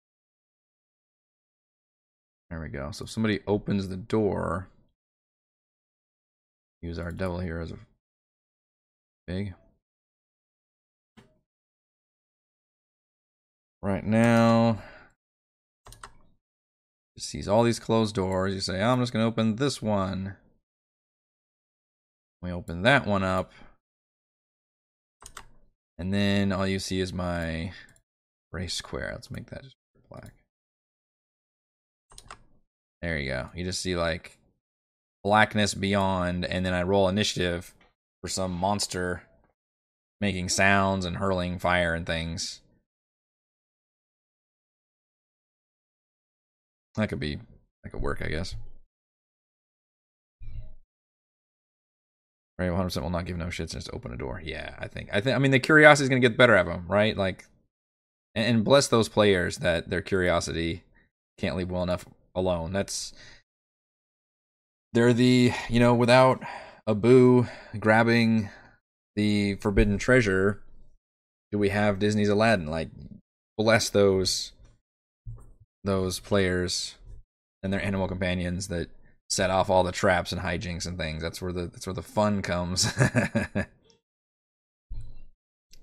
[2.50, 2.92] there we go.
[2.92, 4.70] So if somebody opens the door,
[6.82, 7.78] use our devil here as a
[9.28, 9.54] big.
[13.82, 14.80] Right now,
[17.20, 18.54] sees all these closed doors.
[18.54, 20.36] You say, I'm just going to open this one.
[22.42, 23.52] We open that one up.
[25.98, 27.72] And then all you see is my
[28.52, 29.12] race square.
[29.14, 29.76] Let's make that just
[30.10, 30.34] black.
[33.08, 33.50] There you go.
[33.56, 34.38] You just see like
[35.24, 37.74] blackness beyond, and then I roll initiative
[38.22, 39.24] for some monster
[40.20, 42.60] making sounds and hurling fire and things.
[46.96, 47.40] That could be
[47.86, 48.56] that could work, I guess.
[52.60, 54.42] Right, 100% will not give no shits and just open a door.
[54.44, 55.08] Yeah, I think.
[55.14, 55.34] I think.
[55.34, 57.16] I mean, the curiosity is gonna get better of them, right?
[57.16, 57.46] Like
[58.36, 60.84] and bless those players that their curiosity
[61.38, 62.06] can't leave well enough
[62.38, 62.72] alone.
[62.72, 63.14] That's
[64.94, 66.42] they're the you know without
[66.88, 68.50] Abu grabbing
[69.16, 70.62] the forbidden treasure,
[71.52, 72.68] do we have Disney's Aladdin?
[72.68, 72.90] Like
[73.58, 74.54] bless those
[75.84, 76.96] those players
[77.64, 78.90] and their animal companions that
[79.30, 81.22] set off all the traps and hijinks and things.
[81.22, 82.88] That's where the that's where the fun comes.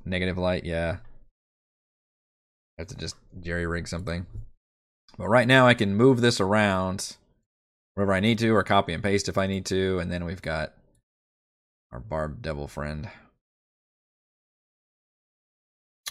[0.05, 0.99] Negative light, yeah.
[2.79, 4.27] I have to just jerry rig something.
[5.17, 7.17] But right now I can move this around
[7.95, 9.99] wherever I need to or copy and paste if I need to.
[9.99, 10.75] And then we've got
[11.93, 13.09] our Barbed Devil friend.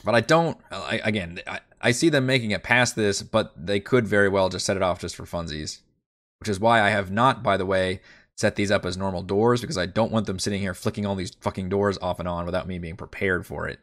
[0.04, 3.80] But I don't, I, again, I, I see them making it past this, but they
[3.80, 5.80] could very well just set it off just for funsies.
[6.39, 8.01] Which is why I have not, by the way,
[8.36, 11.16] set these up as normal doors because I don't want them sitting here flicking all
[11.16, 13.80] these fucking doors off and on without me being prepared for it.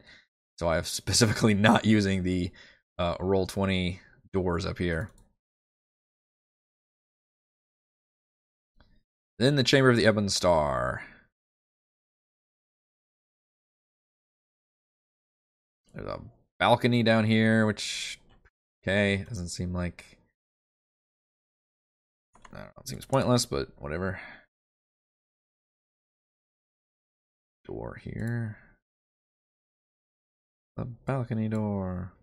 [0.59, 2.51] So I have specifically not using the
[2.99, 3.99] uh, roll 20
[4.33, 5.11] doors up here.
[9.39, 11.03] Then the Chamber of the Ebon Star.
[15.93, 16.21] There's a
[16.59, 18.19] balcony down here, which
[18.83, 20.19] okay doesn't seem like
[22.53, 22.81] I don't know.
[22.81, 24.19] It seems pointless, but whatever.
[27.65, 28.57] Door here.
[30.77, 32.13] The balcony door.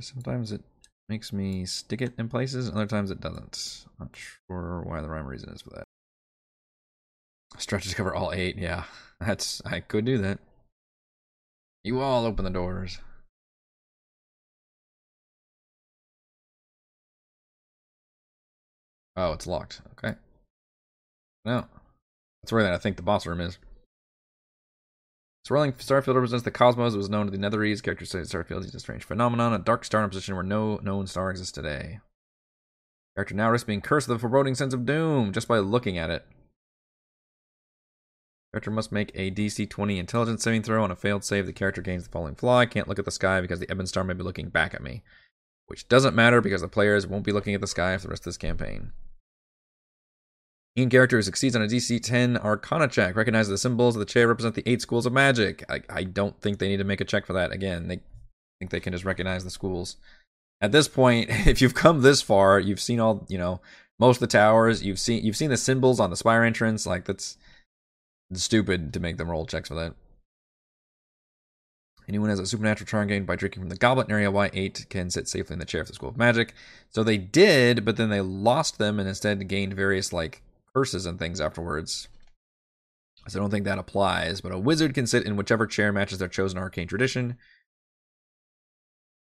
[0.00, 0.62] Sometimes it
[1.08, 3.86] makes me stick it in places, other times it doesn't.
[4.00, 5.84] Not sure why the rhyme reason is for that.
[7.58, 8.84] Stretches to cover all eight, yeah.
[9.20, 10.40] That's I could do that.
[11.84, 12.98] You all open the doors.
[19.16, 19.80] Oh, it's locked.
[19.92, 20.16] Okay.
[21.44, 21.66] No.
[22.42, 23.58] That's where I think the boss room is.
[25.46, 26.94] Swirling Starfield represents the cosmos.
[26.94, 27.82] It was known to the Netherese.
[27.82, 30.76] Characters say Starfield is a strange phenomenon, a dark star in a position where no
[30.82, 32.00] known star exists today.
[33.14, 36.08] Character now risks being cursed with a foreboding sense of doom just by looking at
[36.08, 36.24] it.
[38.52, 40.82] Character must make a DC 20 intelligence saving throw.
[40.82, 42.58] On a failed save, the character gains the following flaw.
[42.58, 44.82] I can't look at the sky because the Ebon Star may be looking back at
[44.82, 45.02] me.
[45.66, 48.22] Which doesn't matter because the players won't be looking at the sky for the rest
[48.22, 48.92] of this campaign.
[50.76, 54.06] In character who succeeds on a DC 10 Arcana check recognizes the symbols of the
[54.06, 55.64] chair represent the eight schools of magic.
[55.68, 57.52] I, I don't think they need to make a check for that.
[57.52, 58.00] Again, they
[58.58, 59.96] think they can just recognize the schools.
[60.60, 63.60] At this point, if you've come this far, you've seen all you know
[64.00, 64.82] most of the towers.
[64.82, 66.86] You've seen you've seen the symbols on the spire entrance.
[66.86, 67.36] Like that's
[68.32, 69.94] stupid to make them roll checks for that.
[72.08, 75.08] Anyone has a supernatural charm gained by drinking from the goblet in area Y8 can
[75.08, 76.52] sit safely in the chair of the School of Magic.
[76.90, 80.42] So they did, but then they lost them and instead gained various like
[80.74, 82.08] curses and things afterwards.
[83.28, 86.18] So I don't think that applies, but a wizard can sit in whichever chair matches
[86.18, 87.38] their chosen arcane tradition.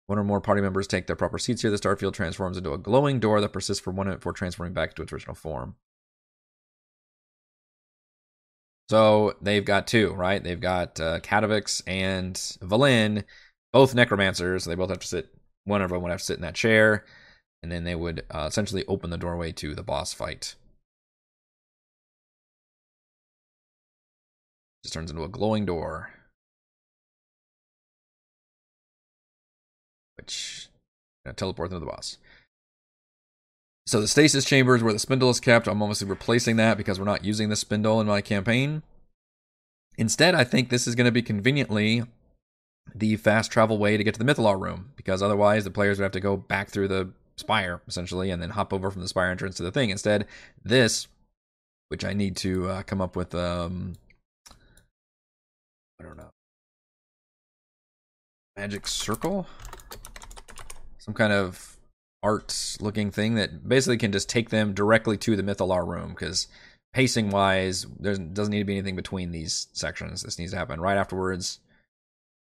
[0.06, 1.70] One or more party members take their proper seats here.
[1.70, 4.94] The Starfield transforms into a glowing door that persists for one minute before transforming back
[4.94, 5.76] to its original form.
[8.90, 10.42] So they've got two, right?
[10.42, 13.24] They've got uh, Katovix and Valin,
[13.72, 14.64] both necromancers.
[14.64, 15.28] So they both have to sit.
[15.64, 17.04] One of them would have to sit in that chair,
[17.62, 20.56] and then they would uh, essentially open the doorway to the boss fight.
[24.82, 26.10] Just turns into a glowing door.
[30.16, 30.68] Which
[31.36, 32.18] teleport them to the boss.
[33.86, 35.66] So the stasis chamber is where the spindle is kept.
[35.66, 38.82] I'm obviously replacing that because we're not using the spindle in my campaign.
[39.98, 42.04] Instead, I think this is going to be conveniently
[42.94, 46.04] the fast travel way to get to the Mythallar room because otherwise the players would
[46.04, 49.30] have to go back through the spire essentially and then hop over from the spire
[49.30, 49.90] entrance to the thing.
[49.90, 50.26] Instead,
[50.64, 51.08] this,
[51.88, 53.94] which I need to uh, come up with um,
[56.02, 56.30] I don't know.
[58.56, 59.46] Magic circle?
[60.98, 61.76] Some kind of
[62.22, 66.48] art looking thing that basically can just take them directly to the Mythallar room because
[66.92, 70.22] pacing wise, there doesn't need to be anything between these sections.
[70.22, 71.60] This needs to happen right afterwards.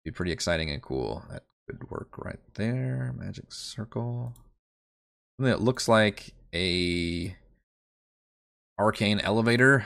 [0.04, 1.24] Be pretty exciting and cool.
[1.30, 3.14] That could work right there.
[3.16, 4.32] Magic circle.
[5.38, 7.36] Something that looks like a
[8.78, 9.84] arcane elevator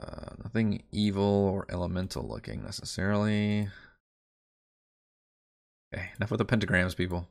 [0.00, 3.68] uh, nothing evil or elemental looking necessarily.
[5.94, 7.28] Okay, enough with the pentagrams, people.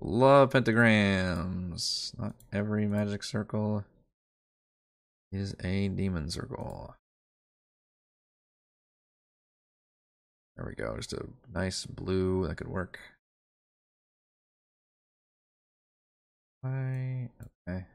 [0.00, 2.18] Love pentagrams.
[2.18, 3.84] Not every magic circle
[5.32, 6.94] is a demon circle.
[10.56, 10.96] There we go.
[10.96, 12.98] Just a nice blue that could work.
[16.64, 17.86] Okay.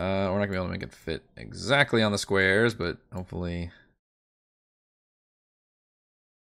[0.00, 2.96] Uh, we're not gonna be able to make it fit exactly on the squares, but
[3.12, 3.70] hopefully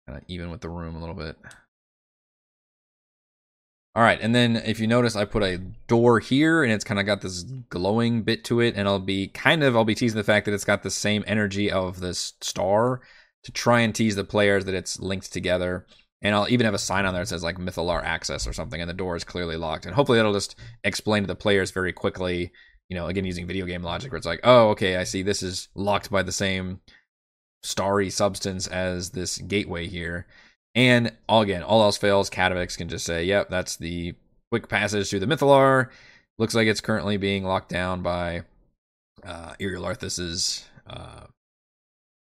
[0.06, 1.38] kind of even with the room a little bit.
[3.94, 5.56] All right, and then if you notice, I put a
[5.88, 9.28] door here, and it's kind of got this glowing bit to it, and I'll be
[9.28, 12.34] kind of I'll be teasing the fact that it's got the same energy of this
[12.42, 13.00] star
[13.44, 15.86] to try and tease the players that it's linked together.
[16.20, 18.82] And I'll even have a sign on there that says like Mythallar access or something,
[18.82, 19.86] and the door is clearly locked.
[19.86, 22.52] And hopefully that'll just explain to the players very quickly
[22.88, 25.42] you know, again using video game logic where it's like, oh, okay, I see this
[25.42, 26.80] is locked by the same
[27.62, 30.26] starry substance as this gateway here.
[30.74, 34.14] And all again, all else fails, Katovix can just say, yep, that's the
[34.50, 35.88] quick passage to the Mythallar.
[36.38, 38.42] Looks like it's currently being locked down by
[39.24, 41.26] uh Iriel uh,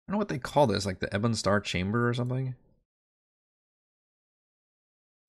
[0.07, 2.55] I don't know what they call this, like the Ebon Star Chamber or something.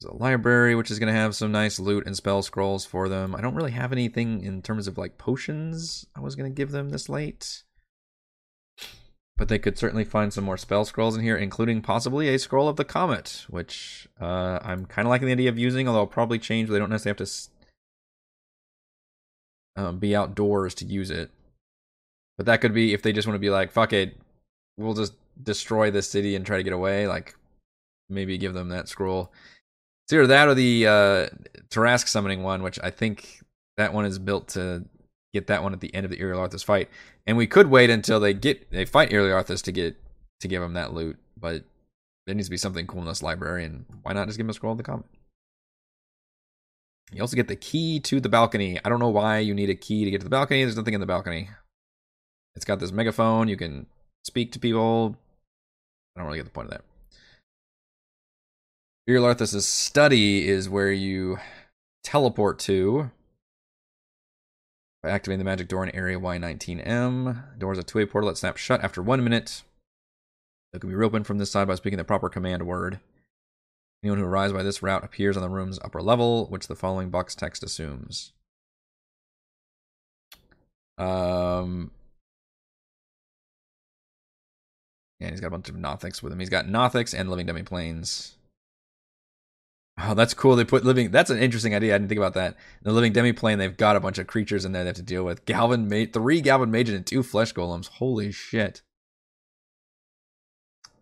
[0.00, 3.08] There's a library which is going to have some nice loot and spell scrolls for
[3.08, 3.34] them.
[3.34, 6.70] I don't really have anything in terms of like potions I was going to give
[6.70, 7.64] them this late.
[9.36, 12.68] But they could certainly find some more spell scrolls in here, including possibly a scroll
[12.68, 16.06] of the comet, which uh, I'm kind of liking the idea of using, although I'll
[16.08, 16.68] probably change.
[16.68, 17.28] They don't necessarily have
[19.76, 21.30] to um, be outdoors to use it.
[22.36, 24.16] But that could be if they just want to be like, fuck it,
[24.76, 27.06] we'll just destroy this city and try to get away.
[27.06, 27.36] Like,
[28.08, 29.32] maybe give them that scroll.
[30.08, 31.26] It's either that or the uh,
[31.68, 33.42] Tarrasque summoning one, which I think
[33.76, 34.86] that one is built to
[35.34, 36.88] get that one at the end of the Iriolarthas fight.
[37.26, 39.96] And we could wait until they get they fight Iriolarthas to get
[40.40, 41.64] to give him that loot, but
[42.26, 44.50] there needs to be something cool in this library, and why not just give him
[44.50, 45.04] a scroll of the comet?
[47.12, 48.80] You also get the key to the balcony.
[48.82, 50.64] I don't know why you need a key to get to the balcony.
[50.64, 51.50] There's nothing in the balcony.
[52.56, 53.48] It's got this megaphone.
[53.48, 53.86] You can
[54.24, 55.16] speak to people.
[56.16, 56.84] I don't really get the point of that.
[59.08, 61.38] Aerial study is where you
[62.04, 63.10] teleport to
[65.02, 67.24] by activating the magic door in area Y19M.
[67.54, 69.62] The door is a two-way portal that snaps shut after one minute.
[70.74, 73.00] It can be reopened from this side by speaking the proper command word.
[74.04, 77.08] Anyone who arrives by this route appears on the room's upper level, which the following
[77.08, 78.32] box text assumes.
[80.98, 81.92] Um,
[85.18, 86.40] and he's got a bunch of Nothics with him.
[86.40, 88.32] He's got Nothics and Living Demiplanes.
[90.00, 90.54] Oh, that's cool.
[90.54, 91.10] They put living.
[91.10, 91.94] That's an interesting idea.
[91.94, 92.56] I didn't think about that.
[92.82, 95.24] The living demiplane, they've got a bunch of creatures in there they have to deal
[95.24, 95.44] with.
[95.44, 97.88] Galvan made three Galvan mages and two flesh golems.
[97.88, 98.82] Holy shit.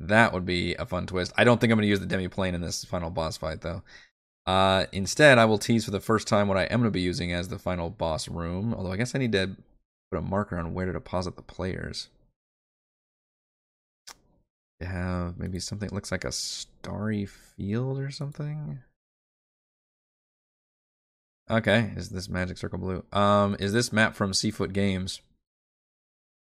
[0.01, 1.32] That would be a fun twist.
[1.36, 3.82] I don't think I'm going to use the demiplane in this final boss fight, though.
[4.47, 7.01] Uh, instead, I will tease for the first time what I am going to be
[7.01, 8.72] using as the final boss room.
[8.74, 9.57] Although I guess I need to
[10.11, 12.09] put a marker on where to deposit the players.
[14.81, 18.81] Have maybe something that looks like a starry field or something.
[21.49, 23.05] Okay, is this Magic Circle Blue?
[23.12, 25.20] Um, is this map from Seafoot Games?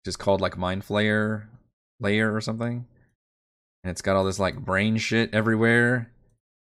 [0.04, 1.46] Just called like Mind Flayer
[2.00, 2.86] Layer or something?
[3.82, 6.10] And it's got all this like brain shit everywhere.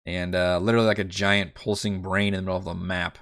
[0.05, 3.18] And uh, literally like a giant pulsing brain in the middle of the map.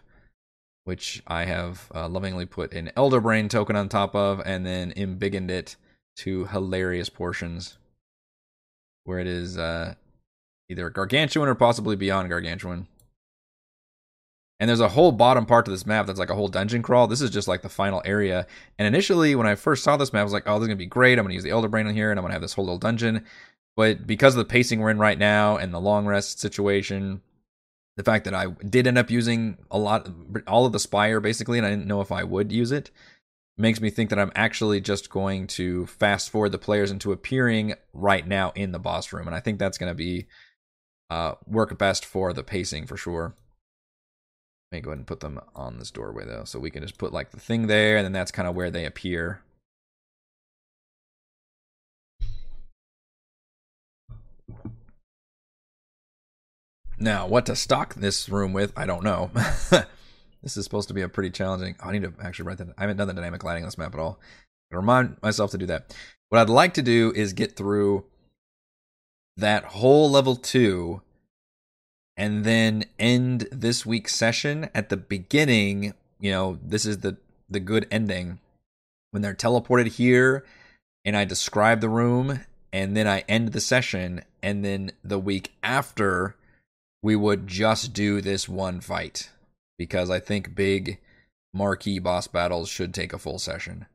[0.85, 4.93] Which I have uh, lovingly put an Elder Brain token on top of and then
[4.95, 5.75] embiggened it
[6.17, 7.78] to hilarious portions
[9.09, 9.95] where it is uh,
[10.69, 12.87] either gargantuan or possibly beyond gargantuan.
[14.59, 17.07] And there's a whole bottom part to this map that's like a whole dungeon crawl.
[17.07, 18.45] This is just like the final area.
[18.77, 20.77] And initially, when I first saw this map, I was like, oh, this is going
[20.77, 21.17] to be great.
[21.17, 22.53] I'm going to use the Elder Brain in here and I'm going to have this
[22.53, 23.25] whole little dungeon.
[23.75, 27.21] But because of the pacing we're in right now and the long rest situation,
[27.97, 30.07] the fact that I did end up using a lot,
[30.45, 32.91] all of the Spire basically, and I didn't know if I would use it,
[33.59, 37.73] makes me think that I'm actually just going to fast forward the players into appearing
[37.93, 40.27] right now in the boss room, and I think that's going to be
[41.09, 43.35] uh, work best for the pacing for sure.
[44.71, 46.97] Let me go ahead and put them on this doorway though, so we can just
[46.97, 49.41] put like the thing there, and then that's kind of where they appear.
[57.01, 59.31] Now, what to stock this room with, I don't know.
[60.41, 61.75] This is supposed to be a pretty challenging.
[61.83, 62.69] Oh, I need to actually write that.
[62.77, 64.19] I haven't done the dynamic lighting on this map at all.
[64.71, 65.95] I remind myself to do that.
[66.29, 68.05] What I'd like to do is get through
[69.35, 71.01] that whole level two
[72.15, 75.93] and then end this week's session at the beginning.
[76.19, 77.17] You know, this is the
[77.49, 78.39] the good ending
[79.11, 80.45] when they're teleported here
[81.03, 85.53] and I describe the room and then I end the session and then the week
[85.63, 86.35] after
[87.01, 89.29] we would just do this one fight
[89.79, 90.99] because I think big
[91.51, 93.87] marquee boss battles should take a full session.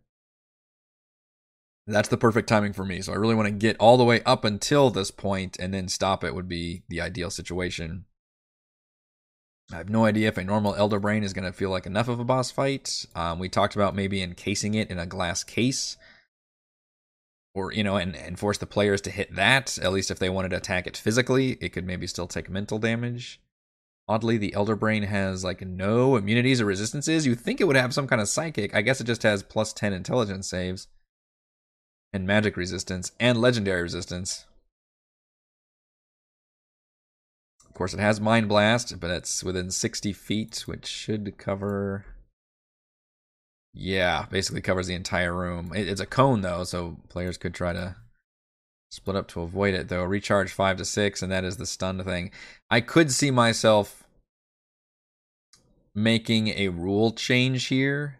[1.86, 3.02] That's the perfect timing for me.
[3.02, 5.86] So I really want to get all the way up until this point and then
[5.88, 8.06] stop it would be the ideal situation.
[9.70, 12.08] I have no idea if a normal Elder Brain is going to feel like enough
[12.08, 13.04] of a boss fight.
[13.14, 15.98] Um, we talked about maybe encasing it in a glass case.
[17.54, 19.78] Or, you know, and, and force the players to hit that.
[19.78, 22.78] At least if they wanted to attack it physically, it could maybe still take mental
[22.78, 23.40] damage.
[24.06, 27.26] Oddly, the Elder Brain has like no immunities or resistances.
[27.26, 28.74] You think it would have some kind of psychic.
[28.74, 30.88] I guess it just has plus 10 intelligence saves
[32.12, 34.46] and magic resistance and legendary resistance.
[37.66, 42.04] Of course, it has Mind Blast, but it's within 60 feet, which should cover.
[43.72, 45.72] Yeah, basically covers the entire room.
[45.74, 47.96] It's a cone, though, so players could try to
[48.94, 50.04] Split up to avoid it though.
[50.04, 52.30] Recharge five to six, and that is the stun thing.
[52.70, 54.04] I could see myself
[55.96, 58.18] making a rule change here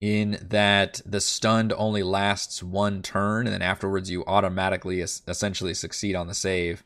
[0.00, 6.14] in that the stunned only lasts one turn, and then afterwards you automatically essentially succeed
[6.16, 6.82] on the save,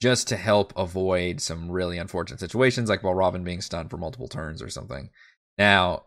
[0.00, 4.28] just to help avoid some really unfortunate situations, like while Robin being stunned for multiple
[4.28, 5.10] turns or something.
[5.58, 6.04] Now,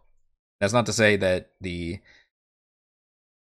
[0.62, 2.00] that's not to say that the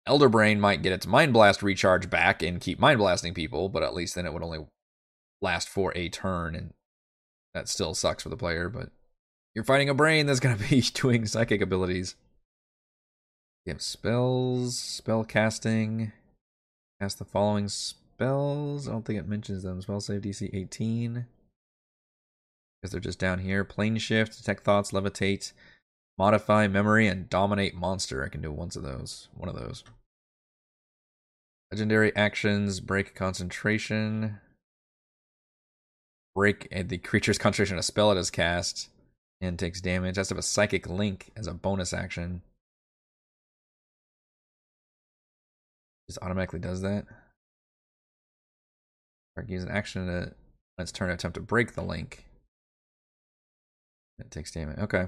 [0.07, 3.83] Elder Brain might get its Mind Blast recharge back and keep Mind Blasting people, but
[3.83, 4.67] at least then it would only
[5.41, 6.75] last for a turn, and
[7.55, 8.91] that still sucks for the player, but
[9.55, 12.17] you're fighting a brain that's going to be doing psychic abilities.
[13.65, 16.13] You have spells, spell casting.
[17.01, 18.89] Cast the following spells.
[18.89, 19.81] I don't think it mentions them.
[19.81, 21.27] Spell save DC 18.
[22.81, 23.65] Because they're just down here.
[23.65, 25.53] Plane shift, detect thoughts, levitate,
[26.19, 28.25] modify memory, and dominate monster.
[28.25, 29.29] I can do once of those.
[29.35, 29.85] One of those.
[31.73, 34.39] Legendary actions, break concentration.
[36.35, 38.89] Break eh, the creature's concentration a spell it has cast
[39.41, 40.17] and takes damage.
[40.17, 42.43] Has to have a psychic link as a bonus action.
[46.09, 47.07] Just automatically does that.
[49.37, 50.35] Or use an action to
[50.79, 52.27] its turn to attempt to break the link.
[54.19, 54.79] It takes damage.
[54.79, 55.07] Okay.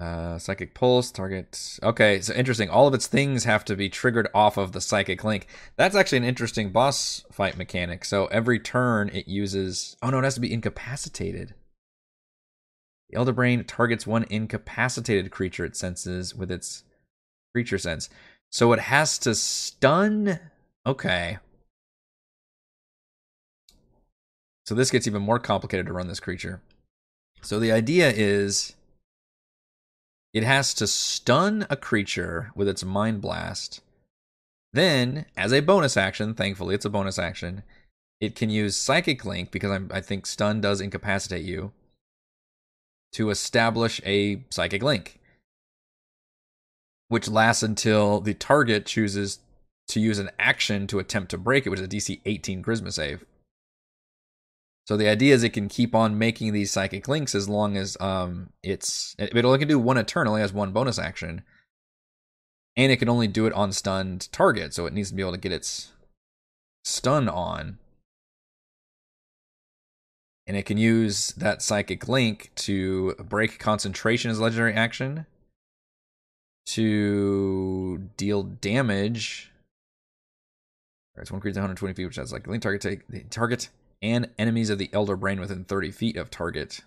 [0.00, 1.78] Uh, psychic pulse target.
[1.82, 2.70] Okay, so interesting.
[2.70, 5.46] All of its things have to be triggered off of the psychic link.
[5.76, 8.06] That's actually an interesting boss fight mechanic.
[8.06, 9.98] So every turn it uses.
[10.02, 11.52] Oh no, it has to be incapacitated.
[13.10, 16.84] The Elder Brain targets one incapacitated creature it senses with its
[17.52, 18.08] creature sense.
[18.50, 20.40] So it has to stun.
[20.86, 21.36] Okay.
[24.64, 26.62] So this gets even more complicated to run this creature.
[27.42, 28.74] So the idea is
[30.32, 33.80] it has to stun a creature with its Mind Blast.
[34.72, 37.62] Then, as a bonus action, thankfully it's a bonus action,
[38.20, 41.72] it can use Psychic Link because I'm, I think stun does incapacitate you
[43.12, 45.18] to establish a psychic link,
[47.08, 49.40] which lasts until the target chooses
[49.88, 52.92] to use an action to attempt to break it, which is a DC 18 Charisma
[52.92, 53.24] save.
[54.90, 57.96] So the idea is it can keep on making these psychic links as long as
[58.00, 61.44] um it's it only can do one eternally as one bonus action.
[62.76, 65.30] And it can only do it on stunned target, so it needs to be able
[65.30, 65.92] to get its
[66.82, 67.78] stun on
[70.48, 75.24] and it can use that psychic link to break concentration as legendary action
[76.66, 79.52] to deal damage.
[81.14, 83.68] All right, it's one creature 120 feet, which has like link target take the target
[84.02, 86.80] and enemies of the Elder Brain within 30 feet of target.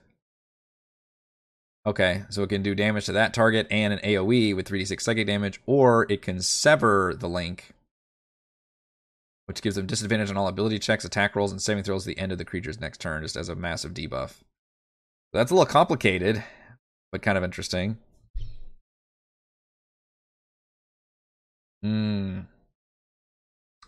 [1.85, 5.27] Okay, so it can do damage to that target and an AoE with 3d6 psychic
[5.27, 7.73] damage, or it can sever the link
[9.45, 12.21] which gives them disadvantage on all ability checks, attack rolls, and saving throws at the
[12.21, 14.41] end of the creature's next turn, just as a massive debuff.
[15.33, 16.43] That's a little complicated,
[17.11, 17.97] but kind of interesting.
[21.81, 22.41] Hmm.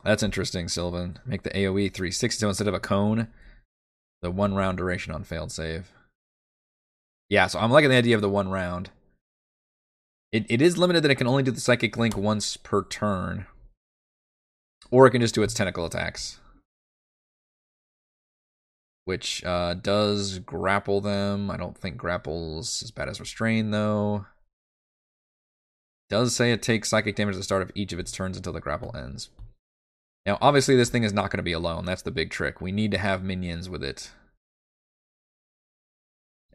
[0.06, 1.18] That's interesting, Sylvan.
[1.26, 3.28] Make the AoE 360 so instead of a cone,
[4.22, 5.92] the one round duration on failed save.
[7.28, 8.92] Yeah, so I'm liking the idea of the one round.
[10.32, 13.48] It, it is limited that it can only do the psychic link once per turn.
[14.92, 16.40] Or it can just do its tentacle attacks.
[19.06, 21.50] Which uh, does grapple them.
[21.50, 24.28] I don't think grapples as bad as restrain, though.
[26.12, 28.54] Does say it takes psychic damage at the start of each of its turns until
[28.54, 29.30] the grapple ends.
[30.26, 31.86] Now, obviously, this thing is not going to be alone.
[31.86, 32.60] That's the big trick.
[32.60, 34.12] We need to have minions with it.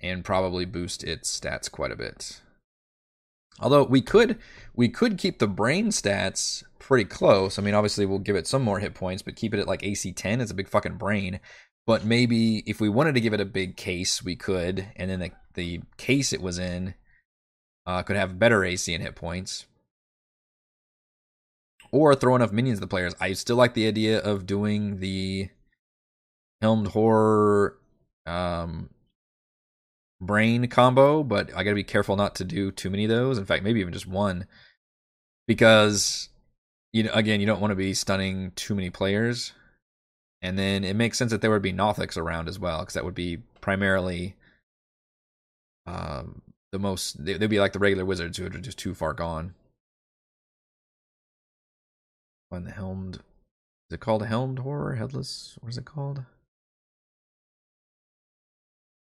[0.03, 2.41] And probably boost its stats quite a bit.
[3.61, 4.39] Although we could
[4.75, 7.59] we could keep the brain stats pretty close.
[7.59, 9.85] I mean, obviously we'll give it some more hit points, but keep it at like
[9.85, 10.41] AC 10.
[10.41, 11.41] It's a big fucking brain.
[11.87, 15.21] But maybe if we wanted to give it a big case, we could, and then
[15.21, 16.95] the the case it was in
[17.87, 19.67] uh, could have better AC and hit points.
[21.93, 23.15] Or throw enough minions to the players.
[23.21, 25.49] I still like the idea of doing the
[26.61, 27.79] helmed horror
[28.27, 28.91] um,
[30.21, 33.39] brain combo, but I got to be careful not to do too many of those.
[33.39, 34.47] In fact, maybe even just one,
[35.49, 36.29] because
[36.93, 39.53] you know, again, you don't want to be stunning too many players.
[40.43, 43.05] And then it makes sense that there would be Nothics around as well, because that
[43.05, 44.37] would be primarily
[45.87, 47.23] um, the most.
[47.25, 49.55] They'd be like the regular wizards who are just too far gone.
[52.51, 54.97] When the helmed, is it called helmed horror?
[54.97, 55.57] Headless?
[55.61, 56.25] What is it called?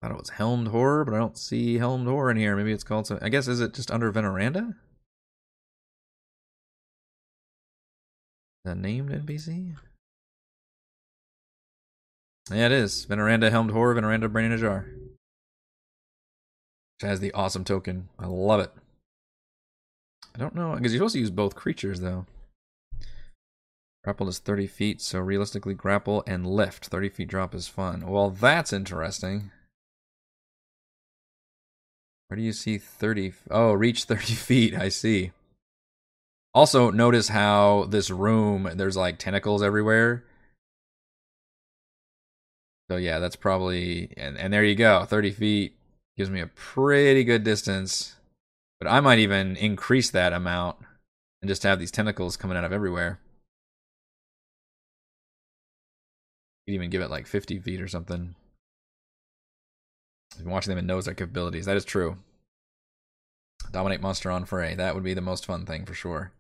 [0.01, 2.55] I thought it was Helmed Horror, but I don't see Helmed Horror in here.
[2.55, 3.19] Maybe it's called some.
[3.21, 4.77] I guess is it just under Veneranda?
[8.65, 9.75] The named NPC?
[12.51, 13.07] Yeah, it is.
[13.07, 14.87] Veneranda Helmed Horror, Veneranda Brain in a Jar.
[17.01, 18.09] which has the awesome token.
[18.19, 18.71] I love it.
[20.35, 22.27] I don't know because you're supposed to use both creatures though.
[24.05, 26.87] Grapple is 30 feet, so realistically, grapple and lift.
[26.87, 28.07] 30 feet drop is fun.
[28.07, 29.51] Well, that's interesting.
[32.29, 33.33] Where do you see 30?
[33.51, 34.75] Oh, reach 30 feet.
[34.75, 35.33] I see.
[36.55, 40.25] Also, notice how this room, there's like tentacles everywhere.
[42.91, 45.05] So yeah, that's probably, and, and there you go.
[45.05, 45.77] 30 feet
[46.17, 48.17] gives me a pretty good distance.
[48.81, 50.77] But I might even increase that amount
[51.43, 53.21] and just have these tentacles coming out of everywhere.
[56.69, 58.35] You would even give it like 50 feet or something.
[60.35, 61.65] I've been watching them and knows their capabilities.
[61.65, 62.19] That is true.
[63.73, 64.75] Dominate monster on Frey.
[64.75, 66.31] That would be the most fun thing for sure.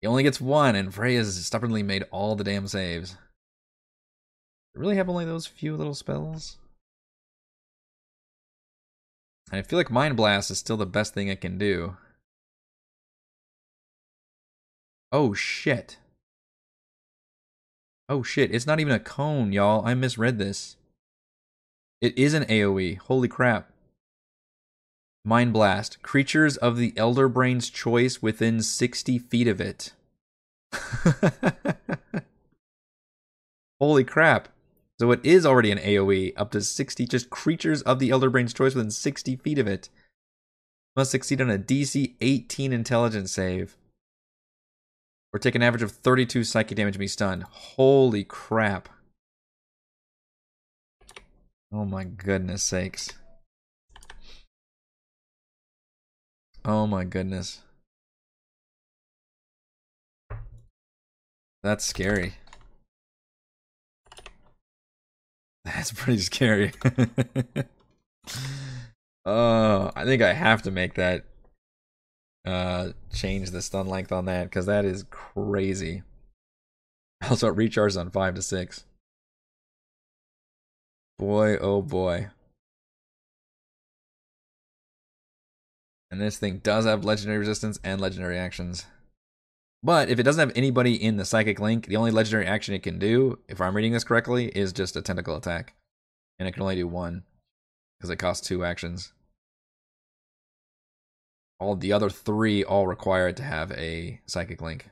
[0.00, 3.18] He only gets one, and Frey has stubbornly made all the damn saves.
[4.74, 6.56] really have only those few little spells?
[9.52, 11.98] And I feel like Mind Blast is still the best thing it can do.
[15.12, 15.98] Oh shit.
[18.08, 19.84] Oh shit, it's not even a cone, y'all.
[19.84, 20.76] I misread this.
[22.00, 22.98] It is an AoE.
[22.98, 23.70] Holy crap.
[25.24, 26.02] Mind Blast.
[26.02, 29.92] Creatures of the Elder Brain's choice within 60 feet of it.
[33.80, 34.48] Holy crap.
[35.00, 38.54] So it is already an AoE up to 60, just creatures of the Elder Brain's
[38.54, 39.88] choice within 60 feet of it.
[40.94, 43.76] Must succeed on a DC 18 intelligence save.
[45.36, 47.42] Or take an average of 32 psychic damage and be stunned.
[47.42, 48.88] Holy crap.
[51.70, 53.12] Oh my goodness sakes.
[56.64, 57.60] Oh my goodness.
[61.62, 62.36] That's scary.
[65.66, 66.72] That's pretty scary.
[69.26, 71.26] oh, I think I have to make that
[72.46, 76.02] uh change the stun length on that because that is crazy.
[77.30, 78.84] Also, it recharges on five to six.
[81.18, 82.28] Boy, oh boy.
[86.10, 88.86] And this thing does have legendary resistance and legendary actions.
[89.82, 92.82] But if it doesn't have anybody in the psychic link, the only legendary action it
[92.82, 95.74] can do, if I'm reading this correctly, is just a tentacle attack.
[96.38, 97.24] And it can only do one
[97.98, 99.12] because it costs two actions.
[101.58, 104.88] All the other three all require it to have a psychic link.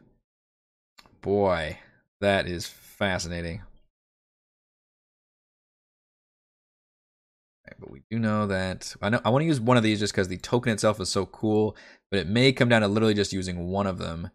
[1.21, 1.79] Boy,
[2.21, 3.63] that is fascinating.
[7.79, 10.13] but we do know that I know I want to use one of these just
[10.13, 11.77] because the token itself is so cool,
[12.11, 14.31] but it may come down to literally just using one of them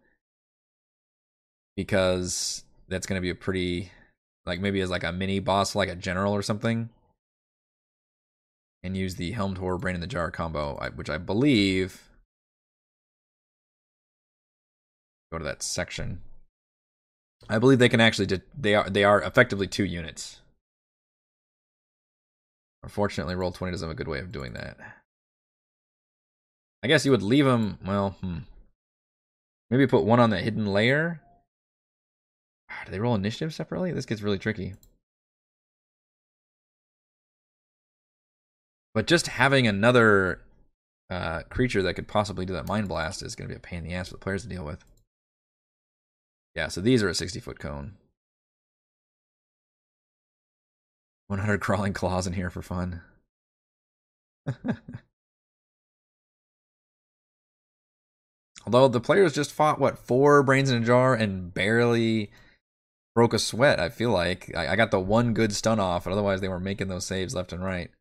[1.75, 3.91] because that's going to be a pretty
[4.45, 6.89] like maybe as like a mini boss, like a general or something,
[8.83, 12.08] and use the helm horror brain in the jar combo, which I believe
[15.31, 16.21] go to that section.
[17.47, 20.41] I believe they can actually they are they are effectively two units.
[22.83, 24.77] Unfortunately, roll twenty doesn't have a good way of doing that.
[26.83, 27.77] I guess you would leave them.
[27.85, 28.39] Well, hmm.
[29.69, 31.21] maybe put one on the hidden layer.
[32.69, 33.91] Ah, do they roll initiative separately?
[33.91, 34.75] This gets really tricky.
[38.93, 40.41] But just having another
[41.09, 43.79] uh, creature that could possibly do that mind blast is going to be a pain
[43.79, 44.83] in the ass for the players to deal with.
[46.55, 47.93] Yeah, so these are a 60 foot cone.
[51.27, 53.01] 100 crawling claws in here for fun.
[58.65, 62.31] Although the players just fought, what, four brains in a jar and barely
[63.15, 64.51] broke a sweat, I feel like.
[64.55, 67.35] I, I got the one good stun off, and otherwise they were making those saves
[67.35, 67.91] left and right.
[67.91, 67.93] I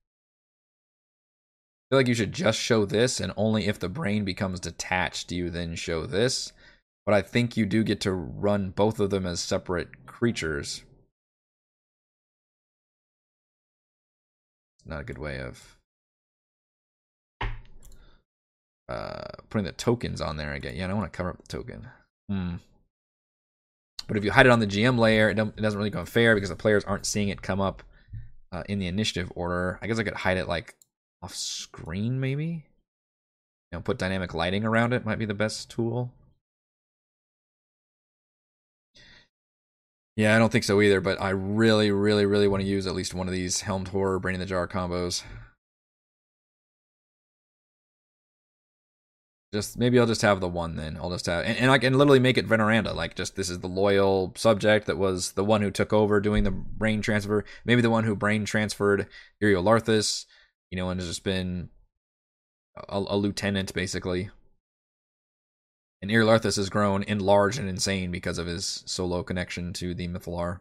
[1.90, 5.36] feel like you should just show this, and only if the brain becomes detached do
[5.36, 6.52] you then show this
[7.08, 10.82] but I think you do get to run both of them as separate creatures.
[14.76, 15.78] It's not a good way of
[18.90, 20.76] uh, putting the tokens on there again.
[20.76, 21.88] Yeah, I don't want to cover up the token.
[22.28, 22.56] Hmm.
[24.06, 26.50] But if you hide it on the GM layer, it, doesn't really go fair because
[26.50, 27.82] the players aren't seeing it come up
[28.52, 29.78] uh, in the initiative order.
[29.80, 30.76] I guess I could hide it like
[31.22, 32.66] off screen, maybe.
[33.72, 36.12] You know, put dynamic lighting around it might be the best tool.
[40.18, 42.94] Yeah, I don't think so either, but I really, really, really want to use at
[42.96, 45.22] least one of these Helmed Horror Brain in the Jar combos.
[49.54, 50.96] Just maybe I'll just have the one then.
[50.96, 52.92] I'll just have and, and I can literally make it Veneranda.
[52.96, 56.42] Like just this is the loyal subject that was the one who took over doing
[56.42, 57.44] the brain transfer.
[57.64, 59.06] Maybe the one who brain transferred
[59.62, 60.26] Larthus,
[60.72, 61.68] you know, and has just been
[62.88, 64.30] a, a lieutenant basically.
[66.00, 70.60] And Iriolarthas has grown enlarged and insane because of his solo connection to the Mythallar.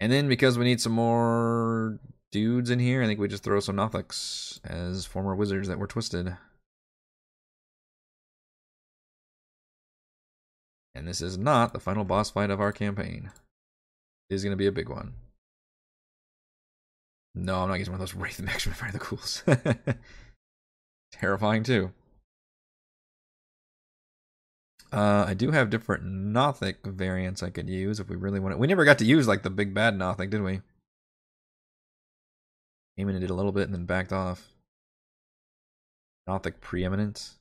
[0.00, 1.98] And then because we need some more
[2.32, 5.86] dudes in here, I think we just throw some Nothics as former wizards that were
[5.86, 6.36] twisted.
[10.94, 13.30] And this is not the final boss fight of our campaign.
[14.30, 15.14] It is going to be a big one.
[17.34, 19.42] No, I'm not using one of those Wraith from Fire the Cools.
[21.12, 21.92] Terrifying too.
[24.94, 28.60] Uh, I do have different Nothic variants I could use if we really want it.
[28.60, 30.60] We never got to use like the big bad Nothic, did we?
[32.96, 34.52] Eamon did a little bit and then backed off.
[36.28, 37.38] Nothic Preeminence.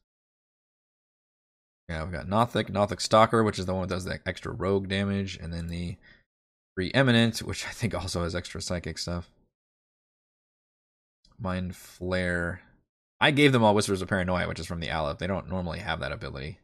[1.88, 4.88] Yeah, we got Nothic, Nothic Stalker, which is the one that does the extra rogue
[4.88, 5.98] damage, and then the
[6.76, 9.30] Preeminent, which I think also has extra psychic stuff.
[11.40, 12.62] Mind Flare.
[13.22, 15.20] I gave them all Whispers of Paranoia, which is from the Aleph.
[15.20, 16.58] They don't normally have that ability.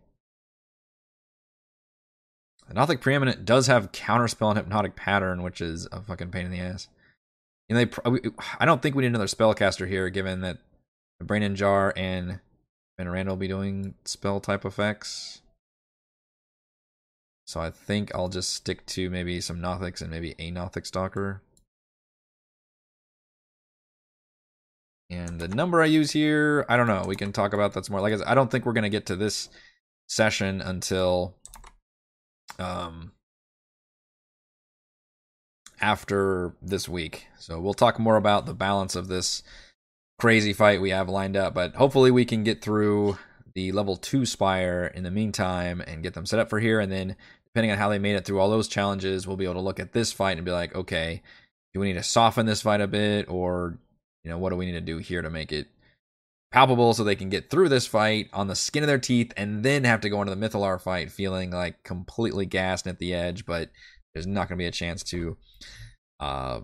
[2.70, 6.52] The Nothic Preeminent does have Counterspell and Hypnotic Pattern, which is a fucking pain in
[6.52, 6.88] the ass.
[7.68, 7.90] And they,
[8.60, 10.60] I don't think we need another spellcaster here, given that
[11.20, 12.40] Brain Jar and
[13.00, 15.42] Veneranda will be doing spell type effects.
[17.48, 21.42] So I think I'll just stick to maybe some Nothics and maybe a Nothic Stalker.
[25.10, 27.04] And the number I use here, I don't know.
[27.08, 28.00] We can talk about that's more.
[28.00, 29.50] Like I, don't think we're to get to this
[30.06, 31.39] session until
[32.60, 33.12] um,
[35.82, 37.28] after this week.
[37.38, 39.44] So we'll talk more about the balance of this
[40.20, 41.54] crazy fight we have lined up.
[41.54, 43.18] But hopefully we can get through
[43.56, 46.80] the level two spire in the meantime and get them set up for here.
[46.80, 49.56] And then depending on how they made it through all those challenges, we'll be able
[49.56, 51.22] to look at this fight and be like, okay,
[51.74, 53.78] do we need to soften this fight a bit, or
[54.24, 55.68] you know, what do we need to do here to make it
[56.52, 59.64] palpable so they can get through this fight on the skin of their teeth and
[59.64, 63.46] then have to go into the Mythallar fight feeling like completely gassed at the edge,
[63.46, 63.70] but
[64.14, 65.38] there's not going to be a chance to
[66.20, 66.62] uh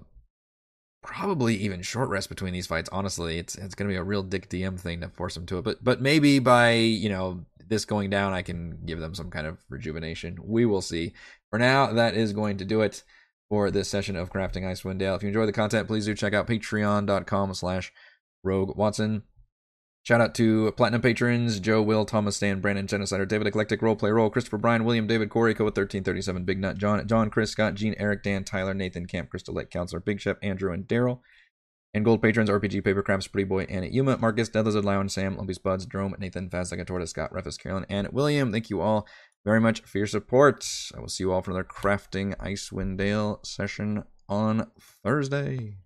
[1.06, 2.90] probably even short rest between these fights.
[2.92, 5.60] Honestly, it's it's going to be a real Dick DM thing to force them to
[5.60, 5.64] it.
[5.64, 9.48] But but maybe by you know this going down, I can give them some kind
[9.48, 10.38] of rejuvenation.
[10.44, 11.14] We will see.
[11.50, 13.04] For now, that is going to do it
[13.50, 15.16] for this session of Crafting Icewind Dale.
[15.16, 17.94] If you enjoy the content, please do check out patreon.com slash
[18.44, 19.24] Rogue Watson.
[20.06, 24.30] Shout out to platinum patrons Joe, Will, Thomas, Stan, Brandon, Genocider, David, Eclectic, Roleplay, Roll,
[24.30, 28.22] Christopher, Brian, William, David, Corey, Code 1337, Big Nut, John, John, Chris, Scott, Gene, Eric,
[28.22, 31.22] Dan, Tyler, Nathan, Camp, Crystal Lake, Counselor, Big Chef, Andrew, and Daryl.
[31.92, 35.38] And gold patrons RPG, Paper Papercrafts, Pretty Boy, Anna, Yuma, Marcus, Death Lizard, Lion, Sam,
[35.38, 38.52] Lumpy's Buds, Drome, Nathan, Fast Like a Tortoise, Scott, Refus, Carolyn, and William.
[38.52, 39.08] Thank you all
[39.44, 40.68] very much for your support.
[40.96, 44.70] I will see you all for another Crafting Icewind Dale session on
[45.04, 45.78] Thursday.